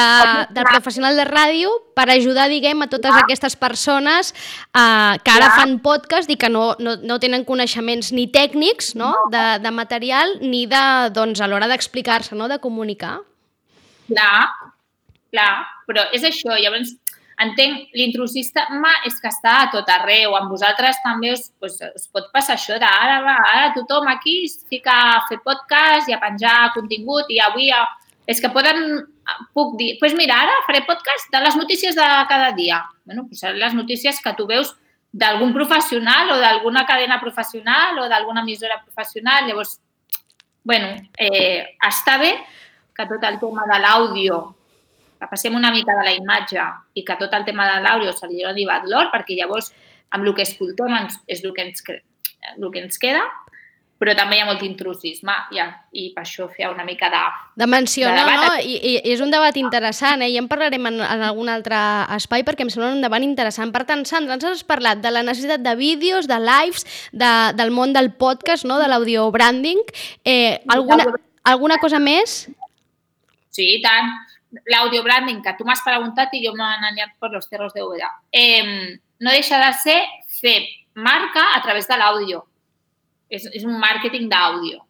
del 0.53 0.69
professional 0.69 1.17
de 1.17 1.25
ràdio, 1.29 1.73
per 1.97 2.09
ajudar, 2.13 2.49
diguem, 2.53 2.85
a 2.85 2.89
totes 2.93 3.17
aquestes 3.23 3.57
persones 3.57 4.33
eh, 4.33 5.19
que 5.25 5.33
ara 5.35 5.53
fan 5.57 5.79
podcast 5.85 6.31
i 6.33 6.39
que 6.41 6.53
no, 6.53 6.73
no, 6.79 6.97
no 7.01 7.19
tenen 7.23 7.47
coneixements 7.49 8.13
ni 8.13 8.29
tècnics 8.33 8.93
no? 8.99 9.13
De, 9.33 9.45
de 9.65 9.73
material 9.75 10.39
ni 10.45 10.67
de, 10.71 10.85
doncs, 11.17 11.41
a 11.41 11.49
l'hora 11.49 11.69
d'explicar-se, 11.71 12.37
no? 12.39 12.49
de 12.53 12.61
comunicar. 12.63 13.19
Clar, 14.11 14.49
clar, 15.33 15.53
però 15.89 16.05
és 16.13 16.25
això. 16.29 16.57
Llavors, 16.61 16.93
entenc, 17.43 17.91
l'intrusista 17.99 18.67
és 19.07 19.19
que 19.21 19.29
està 19.29 19.55
a 19.63 19.71
tot 19.73 19.89
arreu. 19.91 20.37
Amb 20.37 20.51
vosaltres 20.51 20.97
també 21.05 21.33
us, 21.33 21.51
pues, 21.59 21.79
us 21.81 22.09
pot 22.09 22.31
passar 22.33 22.57
això 22.57 22.79
d'ara, 22.79 23.21
va, 23.25 23.37
ara 23.55 23.73
tothom 23.75 24.09
aquí 24.09 24.45
es 24.45 24.65
fica 24.69 24.93
a 25.17 25.21
fer 25.29 25.39
podcast 25.45 26.09
i 26.09 26.15
a 26.15 26.21
penjar 26.21 26.73
contingut 26.75 27.31
i 27.31 27.41
avui 27.41 27.71
a... 27.71 27.85
és 28.27 28.41
que 28.41 28.49
poden, 28.55 29.03
puc 29.53 29.77
dir, 29.79 29.95
doncs 29.95 30.01
pues 30.01 30.15
mira, 30.15 30.37
ara 30.45 30.61
faré 30.67 30.85
podcast 30.87 31.31
de 31.33 31.41
les 31.43 31.57
notícies 31.57 31.95
de 31.95 32.07
cada 32.29 32.53
dia. 32.53 32.85
bueno, 33.05 33.27
pues 33.27 33.43
les 33.43 33.75
notícies 33.75 34.21
que 34.23 34.33
tu 34.35 34.47
veus 34.47 34.77
d'algun 35.13 35.53
professional 35.53 36.31
o 36.31 36.39
d'alguna 36.39 36.87
cadena 36.87 37.21
professional 37.21 37.99
o 37.99 38.09
d'alguna 38.09 38.41
emissora 38.41 38.81
professional. 38.83 39.47
Llavors, 39.47 39.81
bueno, 40.65 40.97
eh, 41.19 41.77
està 41.83 42.17
bé 42.19 42.33
que 42.95 43.07
tot 43.07 43.23
el 43.25 43.39
tema 43.41 43.67
de 43.69 43.79
l'àudio 43.83 44.41
passem 45.31 45.55
una 45.55 45.71
mica 45.75 45.95
de 45.99 46.05
la 46.07 46.15
imatge 46.17 46.65
i 46.95 47.05
que 47.07 47.17
tot 47.21 47.33
el 47.37 47.45
tema 47.45 47.69
de 47.69 47.81
l'àudio 47.85 48.13
se 48.17 48.29
li 48.31 48.43
doni 48.43 48.67
valor, 48.69 49.11
perquè 49.13 49.37
llavors 49.39 49.73
amb 50.13 50.27
el 50.27 50.35
que 50.37 50.47
escoltem 50.47 50.95
és 51.27 51.43
el 51.43 51.55
que 51.55 51.65
ens, 51.69 51.85
el 51.89 52.71
que 52.73 52.83
ens 52.83 52.99
queda, 53.01 53.23
però 54.03 54.17
també 54.19 54.35
hi 54.35 54.43
ha 54.43 54.49
molt 54.49 54.65
intrusisme 54.67 55.35
ja, 55.55 55.69
i 55.95 56.09
per 56.15 56.25
això 56.25 56.49
feia 56.51 56.73
una 56.73 56.83
mica 56.83 57.07
de, 57.13 57.21
de 57.63 57.69
menció, 57.71 58.09
de 58.11 58.19
debat. 58.19 58.41
no? 58.49 58.57
I, 58.59 58.75
I 58.91 58.95
és 59.13 59.23
un 59.23 59.31
debat 59.31 59.57
interessant, 59.61 60.25
eh? 60.27 60.31
i 60.33 60.41
en 60.41 60.49
parlarem 60.51 60.89
en, 60.91 60.99
en 61.07 61.23
algun 61.29 61.53
altre 61.53 61.79
espai 62.17 62.43
perquè 62.43 62.67
em 62.67 62.73
sembla 62.73 62.91
un 62.97 63.05
debat 63.05 63.23
interessant. 63.23 63.71
Per 63.75 63.85
tant, 63.87 64.03
Sandra, 64.09 64.35
ens 64.35 64.49
has 64.49 64.65
parlat 64.67 65.05
de 65.05 65.15
la 65.15 65.23
necessitat 65.23 65.63
de 65.63 65.77
vídeos, 65.79 66.27
de 66.27 66.41
lives, 66.43 66.83
de, 67.15 67.31
del 67.61 67.71
món 67.71 67.95
del 67.95 68.11
podcast, 68.19 68.67
no? 68.67 68.81
de 68.83 68.91
l'audio 68.91 69.29
branding. 69.31 69.87
Eh, 70.27 70.59
alguna, 70.75 71.07
alguna 71.55 71.79
cosa 71.79 72.03
més? 72.03 72.43
Sí, 73.55 73.77
tant 73.87 74.11
l'audio 74.67 75.03
branding 75.03 75.43
que 75.43 75.55
tu 75.59 75.65
m'has 75.65 75.83
preguntat 75.85 76.33
i 76.37 76.43
jo 76.45 76.53
m'he 76.57 76.69
anat 76.91 77.17
per 77.21 77.31
los 77.33 77.49
cerros 77.49 77.73
de 77.75 77.83
Úbeda. 77.83 78.11
Eh, 78.31 78.99
no 79.21 79.31
deixa 79.31 79.59
de 79.63 79.73
ser 79.81 79.99
fer 80.41 80.59
marca 80.95 81.45
a 81.57 81.63
través 81.63 81.89
de 81.89 81.97
l'àudio. 81.97 82.43
És, 83.33 83.47
és 83.49 83.65
un 83.65 83.79
màrqueting 83.81 84.29
d'àudio. 84.29 84.83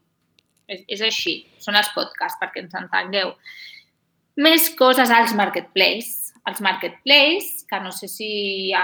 És, 0.67 0.83
és 0.89 1.05
així. 1.07 1.37
Són 1.63 1.79
els 1.79 1.93
podcasts, 1.95 2.41
perquè 2.41 2.65
ens 2.65 2.75
entengueu. 2.79 3.37
Més 4.43 4.71
coses 4.79 5.13
als 5.13 5.37
marketplace. 5.39 6.33
Els 6.49 6.59
marketplace, 6.65 7.63
que 7.71 7.79
no 7.85 7.93
sé 7.95 8.09
si 8.11 8.73
a, 8.75 8.83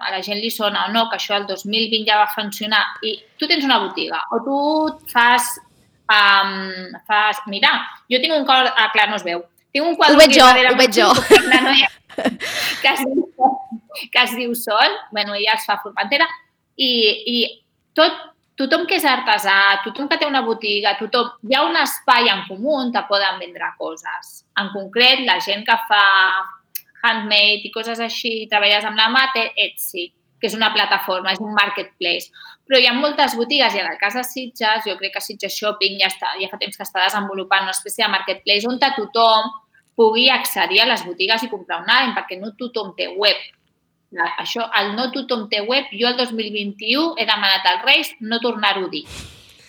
a 0.00 0.14
la 0.14 0.22
gent 0.24 0.40
li 0.40 0.48
sona 0.48 0.86
o 0.86 0.92
no, 0.94 1.04
que 1.10 1.18
això 1.18 1.36
el 1.36 1.44
2020 1.50 2.08
ja 2.08 2.22
va 2.22 2.32
funcionar, 2.32 2.80
i 3.04 3.18
tu 3.36 3.50
tens 3.50 3.66
una 3.66 3.82
botiga 3.82 4.22
o 4.32 4.40
tu 4.46 4.56
fas 5.12 5.52
Um, 6.04 6.92
fas, 7.08 7.38
mira, 7.48 7.70
jo 8.12 8.18
tinc 8.20 8.34
un 8.36 8.44
cor, 8.44 8.66
ah, 8.68 8.90
clar, 8.92 9.06
no 9.08 9.16
es 9.16 9.22
veu, 9.24 9.40
tinc 9.74 9.90
un 9.90 9.96
quadre 9.98 10.14
ho 10.14 10.22
veig 10.22 10.36
jo, 10.38 10.46
ho 10.46 10.76
veig 10.78 10.94
jo. 10.94 11.10
que 12.82 12.92
es, 12.92 13.02
diu, 13.02 13.26
que 14.12 14.22
es 14.22 14.36
diu 14.38 14.54
Sol, 14.54 14.94
bueno, 15.10 15.34
ella 15.34 15.58
es 15.58 15.66
fa 15.66 15.80
Formentera, 15.82 16.28
i, 16.78 16.90
i 17.34 17.36
tot, 17.98 18.16
tothom 18.58 18.86
que 18.86 18.98
és 19.00 19.06
artesà, 19.08 19.56
tothom 19.84 20.08
que 20.10 20.18
té 20.20 20.28
una 20.30 20.44
botiga, 20.46 20.94
tothom, 21.00 21.32
hi 21.48 21.58
ha 21.58 21.64
un 21.66 21.78
espai 21.80 22.30
en 22.30 22.44
comú 22.48 22.76
on 22.78 22.92
te 22.94 23.02
poden 23.08 23.40
vendre 23.42 23.72
coses. 23.78 24.44
En 24.60 24.70
concret, 24.74 25.24
la 25.26 25.40
gent 25.42 25.66
que 25.66 25.78
fa 25.88 26.04
handmade 27.04 27.66
i 27.66 27.72
coses 27.74 28.00
així, 28.00 28.44
treballes 28.50 28.86
amb 28.86 29.00
la 29.00 29.10
mà, 29.12 29.26
té 29.34 29.48
Etsy, 29.66 30.06
que 30.40 30.48
és 30.50 30.54
una 30.56 30.70
plataforma, 30.74 31.34
és 31.34 31.42
un 31.42 31.54
marketplace. 31.56 32.30
Però 32.68 32.78
hi 32.78 32.86
ha 32.88 32.94
moltes 32.96 33.34
botigues, 33.36 33.74
i 33.74 33.82
en 33.82 33.90
el 33.90 33.98
cas 34.00 34.14
de 34.16 34.22
Sitges, 34.24 34.86
jo 34.86 34.94
crec 35.00 35.16
que 35.16 35.24
Sitges 35.24 35.58
Shopping 35.58 35.98
ja, 36.00 36.08
està, 36.12 36.32
ja 36.40 36.48
fa 36.52 36.60
temps 36.62 36.78
que 36.78 36.86
està 36.86 37.02
desenvolupant 37.02 37.66
una 37.66 37.74
espècie 37.74 38.06
de 38.06 38.12
marketplace 38.14 38.70
on 38.70 38.80
tothom 38.80 39.50
pugui 39.96 40.28
accedir 40.30 40.80
a 40.82 40.88
les 40.90 41.04
botigues 41.06 41.42
i 41.42 41.50
comprar 41.50 41.82
online, 41.82 42.14
perquè 42.16 42.38
no 42.40 42.54
tothom 42.58 42.94
té 42.98 43.08
web. 43.14 43.38
Això, 44.38 44.66
el 44.78 44.92
no 44.94 45.08
tothom 45.14 45.48
té 45.50 45.60
web, 45.66 45.90
jo 45.90 46.06
el 46.10 46.18
2021 46.18 47.14
he 47.18 47.26
demanat 47.26 47.66
als 47.66 47.86
Reis 47.86 48.12
no 48.20 48.38
tornar-ho 48.42 48.86
a 48.86 48.92
dir. 48.92 49.04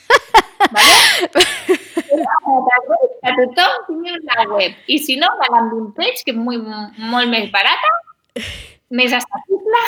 vale? 0.76 0.98
que 3.26 3.34
tothom 3.40 3.78
tingui 3.88 4.18
una 4.20 4.48
web. 4.54 4.76
I 4.88 5.00
si 5.02 5.18
no, 5.22 5.32
l'han 5.42 5.72
page, 5.98 6.26
que 6.26 6.34
és 6.36 6.40
molt, 6.40 6.66
molt 7.02 7.32
més 7.32 7.50
barata, 7.54 7.94
més 8.94 9.14
assequible, 9.18 9.82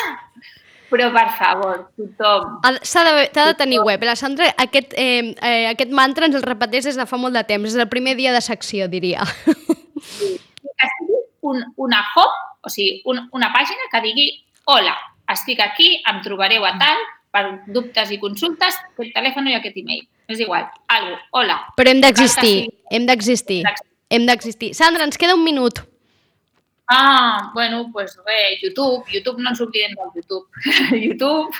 però, 0.88 1.10
per 1.12 1.26
favor, 1.36 1.82
tothom... 2.00 2.60
S'ha 2.82 3.04
de, 3.04 3.26
de 3.36 3.54
tenir 3.60 3.82
web. 3.84 4.04
La 4.08 4.16
Sandra, 4.16 4.48
aquest, 4.56 4.94
eh, 4.96 5.34
eh, 5.44 5.66
aquest 5.68 5.92
mantra 5.94 6.28
ens 6.28 6.38
el 6.38 6.46
repeteix 6.46 6.88
des 6.88 6.96
de 6.96 7.06
fa 7.08 7.20
molt 7.20 7.36
de 7.36 7.44
temps. 7.48 7.68
És 7.68 7.76
el 7.76 7.90
primer 7.92 8.16
dia 8.16 8.32
de 8.32 8.40
secció, 8.44 8.88
diria. 8.88 9.26
Que 9.98 10.90
sigui 10.94 11.20
un, 11.48 11.62
una 11.76 12.02
home, 12.14 12.42
o 12.62 12.72
sigui, 12.72 13.02
un, 13.10 13.22
una 13.36 13.52
pàgina 13.54 13.88
que 13.92 14.02
digui 14.04 14.28
hola, 14.68 14.94
estic 15.32 15.60
aquí, 15.64 15.94
em 16.08 16.22
trobareu 16.24 16.64
a 16.68 16.74
tal, 16.80 17.04
per 17.32 17.44
dubtes 17.72 18.10
i 18.12 18.18
consultes, 18.20 18.76
aquest 18.94 19.14
telèfon 19.16 19.48
i 19.50 19.56
aquest 19.58 19.76
e-mail. 19.80 20.06
És 20.28 20.40
igual, 20.44 20.66
algo, 20.92 21.16
hola. 21.40 21.60
Però 21.76 21.92
hem 21.92 22.02
d'existir, 22.04 22.68
hem 22.92 23.06
d'existir. 23.08 23.62
Hem 24.12 24.24
d'existir. 24.28 24.72
Sandra, 24.76 25.04
ens 25.04 25.20
queda 25.20 25.36
un 25.36 25.44
minut. 25.44 25.82
Ah, 26.88 27.50
bueno, 27.54 27.90
pues 27.92 28.16
bé, 28.24 28.58
YouTube. 28.62 29.04
YouTube, 29.12 29.42
no 29.42 29.50
ens 29.52 29.60
oblidem 29.60 29.92
del 29.96 30.12
YouTube. 30.16 30.48
YouTube 31.04 31.50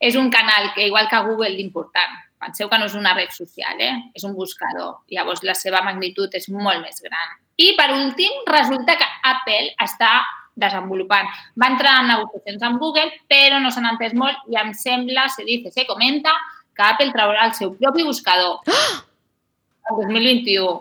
és 0.00 0.16
un 0.16 0.30
canal 0.30 0.72
que, 0.74 0.86
igual 0.86 1.08
que 1.08 1.22
Google, 1.24 1.56
d'important. 1.56 2.20
Penseu 2.42 2.68
que 2.68 2.78
no 2.80 2.88
és 2.90 2.94
una 2.98 3.14
red 3.14 3.30
social, 3.30 3.78
eh? 3.78 3.94
és 4.18 4.24
un 4.26 4.34
buscador. 4.34 4.96
Llavors, 5.14 5.44
la 5.46 5.54
seva 5.54 5.82
magnitud 5.86 6.32
és 6.34 6.48
molt 6.50 6.82
més 6.82 6.98
gran. 7.04 7.36
I, 7.62 7.72
per 7.78 7.92
últim, 7.94 8.40
resulta 8.48 8.96
que 8.98 9.06
Apple 9.30 9.74
està 9.84 10.16
desenvolupant. 10.58 11.28
Va 11.54 11.70
entrar 11.72 12.00
en 12.00 12.10
negociacions 12.10 12.64
amb 12.66 12.82
Google, 12.82 13.12
però 13.30 13.60
no 13.62 13.70
s'han 13.70 13.92
entès 13.92 14.16
molt 14.18 14.42
i 14.50 14.58
em 14.60 14.72
sembla, 14.76 15.28
se 15.32 15.46
dice, 15.46 15.70
se 15.70 15.86
comenta, 15.86 16.34
que 16.74 16.84
Apple 16.88 17.12
traurà 17.14 17.46
el 17.48 17.54
seu 17.54 17.74
propi 17.78 18.04
buscador 18.04 18.60
el 18.66 19.96
2021. 20.02 20.72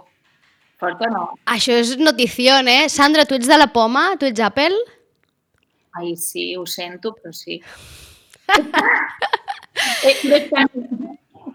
Fort 0.82 1.02
o 1.06 1.12
no? 1.14 1.24
Això 1.54 1.76
és 1.78 1.94
notició, 2.02 2.58
eh? 2.66 2.90
Sandra, 2.90 3.28
tu 3.30 3.38
ets 3.38 3.50
de 3.50 3.58
la 3.60 3.70
poma? 3.74 4.16
Tu 4.18 4.32
ets 4.32 4.42
Apple? 4.42 4.78
Ai, 6.00 6.16
sí, 6.18 6.56
ho 6.58 6.66
sento, 6.66 7.14
però 7.14 7.34
sí. 7.36 7.60
que, 10.02 10.16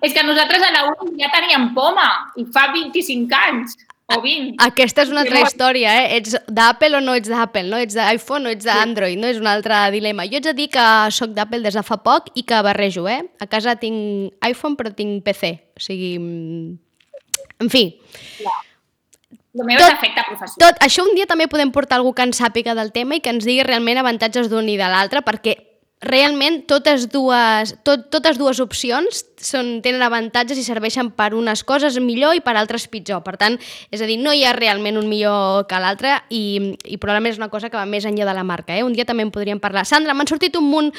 és 0.02 0.14
que 0.14 0.24
nosaltres 0.26 0.64
a 0.64 0.72
la 0.74 0.86
UI 0.92 1.14
ja 1.20 1.30
teníem 1.34 1.70
poma 1.76 2.08
i 2.36 2.46
fa 2.52 2.68
25 2.74 3.38
anys 3.38 3.76
o 4.06 4.20
20. 4.22 4.54
Aquesta 4.62 5.02
és 5.02 5.10
una 5.10 5.24
altra 5.24 5.42
història, 5.42 5.92
eh? 6.02 6.18
Ets 6.20 6.36
d'Apple 6.46 6.98
o 6.98 7.02
no 7.02 7.16
ets 7.18 7.30
d'Apple, 7.30 7.64
no? 7.70 7.80
Ets 7.82 7.96
d'iPhone 7.98 8.46
o 8.46 8.54
ets 8.54 8.68
d'Android, 8.68 9.18
no? 9.18 9.30
És 9.32 9.40
un 9.42 9.48
altre 9.50 9.80
dilema. 9.94 10.28
Jo 10.30 10.38
ets 10.38 10.52
a 10.52 10.54
dir 10.56 10.68
que 10.74 10.84
sóc 11.14 11.34
d'Apple 11.34 11.64
des 11.64 11.74
de 11.74 11.82
fa 11.86 11.98
poc 12.04 12.30
i 12.38 12.46
que 12.46 12.62
barrejo, 12.62 13.08
eh? 13.10 13.22
A 13.42 13.50
casa 13.50 13.74
tinc 13.80 14.36
iPhone 14.46 14.78
però 14.78 14.94
tinc 14.94 15.24
PC, 15.26 15.56
o 15.74 15.82
sigui... 15.82 16.14
Mm, 16.20 16.78
en 17.64 17.72
fi. 17.72 17.84
Clar. 18.38 18.60
El 19.56 19.64
meu 19.64 19.78
tot, 19.80 19.88
és 19.88 19.94
efecte 19.96 20.22
professional. 20.28 20.60
Tot, 20.60 20.82
això 20.84 21.04
un 21.06 21.14
dia 21.16 21.26
també 21.28 21.46
podem 21.48 21.70
portar 21.72 21.96
algú 21.96 22.12
que 22.14 22.26
en 22.26 22.34
sàpiga 22.36 22.74
del 22.76 22.92
tema 22.92 23.16
i 23.16 23.22
que 23.24 23.32
ens 23.32 23.46
digui 23.48 23.64
realment 23.64 24.02
avantatges 24.02 24.50
d'un 24.52 24.68
i 24.68 24.76
de 24.76 24.90
l'altre, 24.92 25.22
perquè 25.24 25.56
realment 26.04 26.60
totes 26.68 27.06
dues, 27.08 27.72
tot, 27.86 28.06
totes 28.12 28.36
dues 28.36 28.58
opcions 28.60 29.22
són, 29.40 29.80
tenen 29.84 30.04
avantatges 30.04 30.58
i 30.60 30.64
serveixen 30.66 31.08
per 31.16 31.30
unes 31.34 31.62
coses 31.64 31.96
millor 32.02 32.36
i 32.36 32.42
per 32.44 32.56
altres 32.56 32.84
pitjor. 32.92 33.22
Per 33.24 33.36
tant, 33.40 33.56
és 33.90 34.02
a 34.02 34.08
dir, 34.08 34.18
no 34.20 34.34
hi 34.36 34.44
ha 34.44 34.52
realment 34.56 35.00
un 35.00 35.08
millor 35.08 35.64
que 35.70 35.80
l'altre 35.80 36.18
i, 36.28 36.74
i 36.84 37.00
probablement 37.00 37.32
és 37.32 37.40
una 37.40 37.50
cosa 37.52 37.70
que 37.72 37.80
va 37.80 37.86
més 37.88 38.04
enllà 38.04 38.28
de 38.28 38.36
la 38.36 38.44
marca. 38.44 38.76
Eh? 38.76 38.84
Un 38.84 38.92
dia 38.96 39.08
també 39.08 39.24
en 39.24 39.32
podríem 39.32 39.62
parlar. 39.62 39.86
Sandra, 39.88 40.14
m'han 40.14 40.28
sortit 40.28 40.56
un 40.60 40.68
munt, 40.68 40.92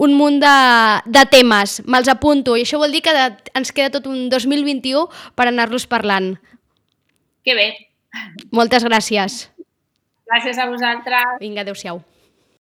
un 0.00 0.16
munt 0.16 0.40
de, 0.40 0.56
de 1.04 1.24
temes, 1.28 1.80
me'ls 1.84 2.08
apunto, 2.08 2.56
i 2.56 2.64
això 2.64 2.80
vol 2.80 2.94
dir 2.94 3.04
que 3.04 3.14
de, 3.14 3.30
ens 3.58 3.74
queda 3.74 3.92
tot 3.98 4.08
un 4.08 4.28
2021 4.32 5.08
per 5.36 5.50
anar-los 5.50 5.88
parlant. 5.90 6.36
Que 7.44 7.56
bé, 7.56 7.70
moltes 8.52 8.84
gràcies. 8.84 9.44
Gràcies 10.28 10.60
a 10.60 10.68
vosaltres. 10.68 11.36
Vinga, 11.40 11.64
adeu-siau. 11.64 12.00